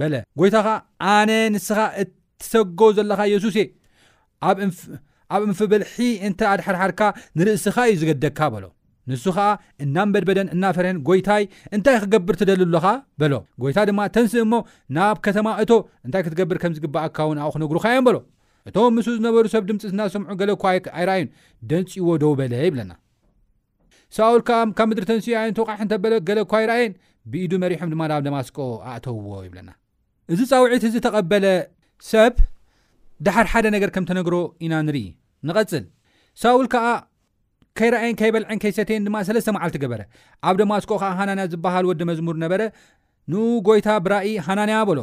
በለ 0.00 0.14
ጎይታ 0.40 0.56
ኻ 0.66 0.70
ኣነ 1.14 1.30
ንስኻ 1.54 1.78
እትሰጎ 2.02 2.80
ዘለኻ 2.98 3.20
የሱስ 3.34 3.56
ኣብ 5.36 5.40
እንፍብልሒ 5.46 5.94
እንተ 6.28 6.40
ኣድሓድሓርካ 6.54 7.00
ንርእስኻ 7.38 7.76
እዩ 7.90 7.94
ዝገደካ 8.02 8.38
በሎ 8.54 8.64
ንሱ 9.10 9.24
ከዓ 9.36 9.48
እናንበድበደን 9.84 10.48
እናፈርሀን 10.54 10.98
ጎይታይ 11.08 11.42
እንታይ 11.76 11.96
ክገብር 12.02 12.34
ትደልኣሎካ 12.40 12.86
በሎ 13.20 13.34
ጎይታ 13.62 13.78
ድማ 13.88 14.00
ተንስእ 14.14 14.40
እሞ 14.44 14.54
ናብ 14.96 15.16
ከተማ 15.26 15.48
እቶ 15.62 15.72
እንታይ 16.06 16.22
ክትገብር 16.26 16.58
ከምዝግባኣካ 16.62 17.18
እውን 17.26 17.38
ኣኡ 17.44 17.50
ክነግሩካ 17.56 17.86
እዮም 17.94 18.06
በሎ 18.08 18.16
እቶም 18.68 18.94
ምስ 18.98 19.08
ዝነበሩ 19.16 19.44
ሰብ 19.54 19.64
ድምፂ 19.70 19.82
ዝናሰምዑ 19.92 20.30
ገለኳ 20.40 20.62
ኣይረኣዩን 20.98 21.28
ደንፂ 21.70 21.90
ዎ 22.08 22.18
ደው 22.22 22.32
በለ 22.40 22.54
ይብለና 22.68 22.92
ሳል 24.16 24.40
ከዓ 24.48 24.58
ካብ 24.78 24.88
ምድሪ 24.90 25.04
ተንስ 25.10 25.24
ይነቃሕንተበለ 25.34 26.12
ገለእኳ 26.28 26.52
ኣይረኣየን 26.62 26.92
ብኢዱ 27.30 27.52
መሪሖም 27.64 27.88
ድማ 27.92 28.02
ናብ 28.10 28.20
ደማስቆ 28.26 28.58
ኣእተውዎ 28.94 29.30
ይብለና 29.46 29.70
እዚ 30.34 30.40
ፃውዒት 30.50 30.84
እዚ 30.88 30.96
ተቐበለ 31.06 31.46
ሰብ 32.12 32.34
ድሓር 33.26 33.46
ሓደ 33.52 33.66
ነገር 33.76 33.90
ከም 33.94 34.04
ተነግሮ 34.10 34.34
ኢና 34.64 34.74
ንርኢ 34.86 35.02
ንቐፅል 35.48 35.84
ሳል 36.40 36.66
ዓ 36.86 36.90
ከይረኣየን 37.78 38.16
ከይበልዐን 38.20 38.58
ከይሰተን 38.62 39.04
ድማ 39.06 39.16
ሰለስተ 39.28 39.48
መዓልቲ 39.56 39.76
ገበረ 39.84 40.02
ኣብ 40.48 40.54
ደማስቆ 40.60 40.90
ከዓ 41.00 41.10
ሃናንያ 41.18 41.44
ዝበሃል 41.52 41.84
ወዲ 41.90 42.02
መዝሙር 42.10 42.36
ነበረ 42.44 42.62
ን 43.32 43.54
ጎይታ 43.66 43.88
ብራእ 44.04 44.28
ሃናንያ 44.46 44.76
በሎ 44.88 45.00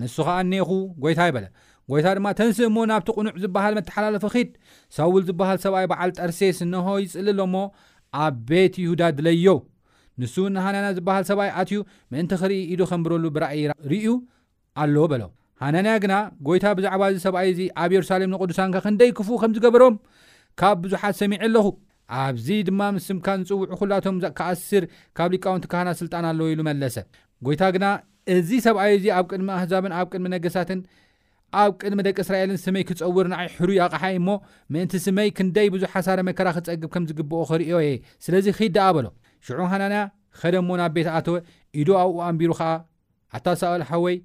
ንሱ 0.00 0.16
ከዓ 0.26 0.36
እኔኹ 0.46 0.70
ጎይታ 1.04 1.20
ይ 1.28 1.32
በለ 1.36 1.46
ጎይታ 1.92 2.06
ድማ 2.18 2.26
ተንስእ 2.38 2.66
እሞ 2.70 2.76
ናብቲ 2.90 3.08
ቕኑዕ 3.16 3.32
ዝበሃል 3.44 3.74
መተሓላለፊ 3.78 4.34
ድ 4.48 4.50
ሳውል 4.96 5.24
ዝበሃል 5.28 5.58
ሰብኣይ 5.64 5.86
በዓል 5.92 6.10
ጠርሴስ 6.18 6.58
ንሆ 6.72 6.86
ይፅእሊ 7.04 7.28
ኣሎሞ 7.34 7.56
ኣብ 8.24 8.36
ቤት 8.50 8.74
ይሁዳ 8.82 9.02
ድለዮው 9.18 9.58
ንስው 10.22 10.44
ንሃናንያ 10.56 10.90
ዝበሃል 10.98 11.24
ሰብኣይ 11.30 11.50
ኣትዩ 11.60 11.80
ምእንቲ 12.12 12.32
ክርኢ 12.42 12.56
ኢዱ 12.74 12.80
ከንብረሉ 12.90 13.24
ብራእ 13.38 13.58
ርእዩ 13.92 14.06
ኣለዎ 14.82 15.04
በሎ 15.12 15.22
ሃናንያ 15.62 15.94
ግና 16.04 16.14
ጎይታ 16.46 16.64
ብዛዕባ 16.78 17.02
ዚ 17.14 17.18
ሰብኣይ 17.26 17.48
እዚ 17.54 17.60
ኣብ 17.82 17.90
የሩሳሌም 17.96 18.30
ንቅዱሳንካ 18.34 18.76
ክንደይ 18.86 19.10
ክፉ 19.18 19.28
ከምዝገብሮም 19.42 19.96
ካብ 20.60 20.78
ብዙሓት 20.84 21.14
ሰሚዕኣለኹ 21.22 21.66
ኣብዚ 22.22 22.46
ድማ 22.68 22.80
ምስስምካ 22.96 23.26
ንፅውዑ 23.40 23.64
ኩላቶም 23.80 24.16
ክኣስር 24.38 24.82
ካብ 25.16 25.30
ሊቃውንቲ 25.34 25.64
ካህና 25.72 25.88
ስልጣን 26.00 26.24
ኣለዎ 26.30 26.46
ኢሉ 26.54 26.60
መለሰ 26.70 26.96
ጎይታ 27.46 27.62
ግና 27.74 27.86
እዚ 28.34 28.48
ሰብኣይ 28.66 28.90
እዚ 28.96 29.04
ኣብ 29.18 29.24
ቅድሚ 29.32 29.48
ኣሕዛብን 29.56 29.92
ኣብ 29.98 30.06
ቅድሚ 30.12 30.24
ነገሳትን 30.34 30.80
ኣብ 31.62 31.70
ቅድሚ 31.80 31.98
ደቂ 32.06 32.16
እስራኤልን 32.24 32.58
ስመይ 32.64 32.84
ክፀውር 32.88 33.26
ንዓይ 33.32 33.46
ሕሩይ 33.56 33.78
ኣቕሓይ 33.86 34.14
እሞ 34.20 34.28
ምእንቲ 34.74 34.92
ስመይ 35.06 35.28
ክንደይ 35.38 35.68
ብዙሕ 35.74 35.90
ሓሳረ 35.96 36.20
መከራ 36.28 36.48
ክፀግብ 36.56 36.90
ከም 36.94 37.04
ዝግብኦ 37.10 37.40
ክርዮ 37.50 37.74
የ 37.86 37.88
ስለዚ 38.26 38.46
ከደኣበሎ 38.58 39.06
ሽዑ 39.48 39.58
ሃናንያ 39.72 40.00
ከደ 40.40 40.54
ሞ 40.68 40.76
ናብ 40.80 40.92
ቤት 40.96 41.08
ኣተወ 41.16 41.36
ኢዶ 41.80 41.88
ኣብኡ 42.02 42.18
ኣንቢሩ 42.28 42.52
ከዓ 42.60 42.70
ኣታ 43.36 43.46
ሳኣልሓወይ 43.60 44.16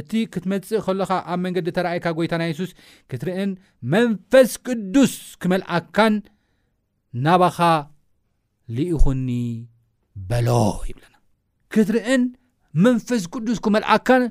እቲ 0.00 0.10
ክትመፅእ 0.32 0.82
ከሎካ 0.86 1.12
ኣብ 1.32 1.38
መንገዲ 1.44 1.68
ተረኣይካ 1.76 2.06
ጎይታ 2.18 2.32
ናይ 2.42 2.52
ሱስ 2.60 2.70
ክትርእን 3.10 3.50
መንፈስ 3.94 4.50
ቅዱስ 4.66 5.12
ክመልኣካን 5.42 6.14
ናባኻ 7.24 7.58
ልኢኹኒ 8.76 9.28
በሎ 10.30 10.48
ይብለና 10.88 11.14
ክትርአን 11.72 12.22
መንፈስ 12.84 13.22
ቅዱስ 13.34 13.58
ክመልዓካን 13.64 14.22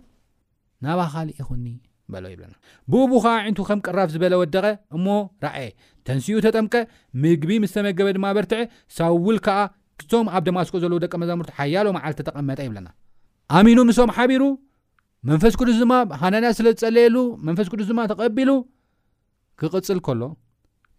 ናባኻ 0.85 1.13
ኢኹኒ 1.41 1.65
በሎ 2.13 2.25
ይብለና 2.33 2.53
ብኡቡኻዓ 2.91 3.33
ዕንቱ 3.47 3.59
ከም 3.69 3.79
ቅራፍ 3.87 4.09
ዝበለ 4.15 4.33
ወደቀ 4.41 4.65
እሞ 4.97 5.07
ረእየ 5.45 5.69
ተንስኡ 6.07 6.37
ተጠምቀ 6.47 6.75
ምግቢ 7.23 7.51
ምስተመገበ 7.63 8.07
ድማ 8.17 8.27
በርትዐ 8.37 8.61
ሳውል 8.97 9.39
ከዓ 9.47 9.57
ዞም 10.11 10.27
ኣብ 10.35 10.43
ደማስኮ 10.49 10.75
ዘለዎ 10.83 10.99
ደቂ 11.05 11.13
መዛሙርቲ 11.23 11.51
ሓያሎ 11.59 11.87
ኣዓልቲ 12.01 12.21
ተቐመጠ 12.29 12.59
ይብለና 12.67 12.87
ኣሚኑ 13.59 13.79
ምሶም 13.89 14.09
ሓቢሩ 14.17 14.43
መንፈስ 15.31 15.53
ቅዱስ 15.59 15.77
ድማ 15.83 15.93
ሃናንያ 16.21 16.49
ስለዝፀለየሉ 16.59 17.17
መንፈስ 17.49 17.67
ቅዱስ 17.73 17.87
ድማ 17.93 17.99
ተቐቢሉ 18.13 18.51
ክቕፅል 19.59 19.99
ከሎ 20.05 20.21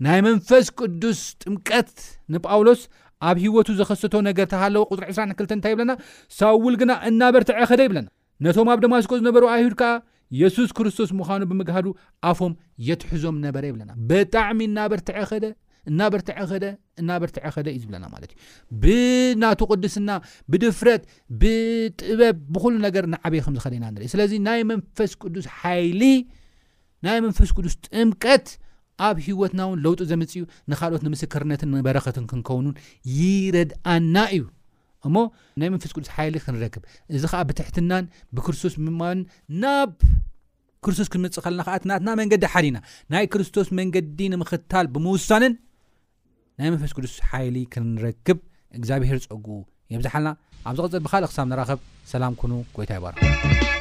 ናይ 0.05 0.21
መንፈስ 0.27 0.67
ቅዱስ 0.81 1.19
ጥምቀት 1.43 1.91
ንጳውሎስ 2.35 2.81
ኣብ 3.29 3.37
ሂወቱ 3.45 3.69
ዘኸሰቶ 3.79 4.15
ነገር 4.27 4.47
ተሃለዎ 4.53 4.83
ቁፅሪ 4.91 5.05
22ተ 5.19 5.53
እንታይ 5.59 5.73
ይብለና 5.75 5.93
ሳውል 6.39 6.75
ግና 6.81 6.93
እና 7.11 7.23
በርቲዐኸደ 7.35 7.81
ይብለና 7.87 8.09
ነቶም 8.45 8.69
ኣብ 8.73 8.81
ደማስቆ 8.85 9.11
ዝነበሩ 9.21 9.45
ኣሂድ 9.55 9.75
ከዓ 9.81 9.93
የሱስ 10.41 10.71
ክርስቶስ 10.79 11.11
ምዃኑ 11.19 11.43
ብምግሃዱ 11.51 11.87
ኣፎም 12.31 12.53
የትሕዞም 12.89 13.37
ነበረ 13.47 13.63
ይብለና 13.71 13.91
ብጣዕሚ 14.11 14.61
እናበርቲኸደ 14.71 15.47
እናበርቲዓኸደ 15.91 16.65
እናበርቲዓኸደ 17.01 17.67
እዩ 17.73 17.81
ዝብለና 17.83 18.05
ማለት 18.15 18.31
እዩ 18.33 18.41
ብናቱ 18.83 19.61
ቅዱስና 19.73 20.11
ብድፍረጥ 20.53 21.03
ብጥበብ 21.43 22.39
ብኩሉ 22.55 22.75
ነገር 22.87 23.05
ንዓበይ 23.13 23.41
ከም 23.47 23.57
ዝኸደ 23.59 23.75
ና 23.85 23.91
ንርኢ 23.95 24.09
ስለዚ 24.15 24.33
ናይ 24.49 24.61
መንፈስ 24.73 25.13
ቅዱስ 25.25 25.47
ሓይሊ 25.61 26.03
ናይ 27.09 27.19
መንፈስ 27.27 27.51
ቅዱስ 27.59 27.77
ጥምቀት 27.89 28.47
ኣብ 29.05 29.17
ሂወትና 29.27 29.61
እውን 29.69 29.79
ለውጡ 29.85 29.99
ዘምፅ 30.11 30.33
ዩ 30.39 30.43
ንካልኦት 30.71 31.03
ንምስክርነትን 31.07 31.69
ንበረኸትን 31.81 32.25
ክንከውኑን 32.31 32.75
ይረድኣና 33.19 34.17
እዩ 34.37 34.43
እሞ 35.09 35.17
ናይ 35.61 35.69
መንፈስ 35.75 35.93
ቅዱስ 35.97 36.11
ሓይሊ 36.17 36.37
ክንረክብ 36.47 36.83
እዚ 37.17 37.23
ከዓ 37.33 37.41
ብትሕትናን 37.51 38.05
ብክርስቶስ 38.37 38.75
ብምማሉን 38.81 39.21
ናብ 39.63 39.91
ክርስቶስ 40.85 41.09
ክምፅእ 41.15 41.43
ከለና 41.45 41.63
ከዓኣትናትና 41.67 42.09
መንገዲ 42.21 42.45
ሓዲና 42.55 42.79
ናይ 43.15 43.25
ክርስቶስ 43.35 43.69
መንገዲ 43.81 44.19
ንምኽታል 44.35 44.89
ብምውሳንን 44.97 45.55
ናይ 46.61 46.69
መንፈስ 46.75 46.93
ቅዱስ 46.99 47.15
ሓይሊ 47.31 47.57
ክንረክብ 47.75 48.39
እግዚኣብሄር 48.81 49.21
ፀጉኡ 49.29 49.59
የብዛሓልና 49.95 50.31
ኣብዚቅፅት 50.71 51.03
ብካልእ 51.07 51.31
ክሳብ 51.33 51.47
ንራኸብ 51.53 51.81
ሰላም 52.15 52.37
ኮኑ 52.43 52.53
ጎይታ 52.79 52.93
ይባር 53.01 53.75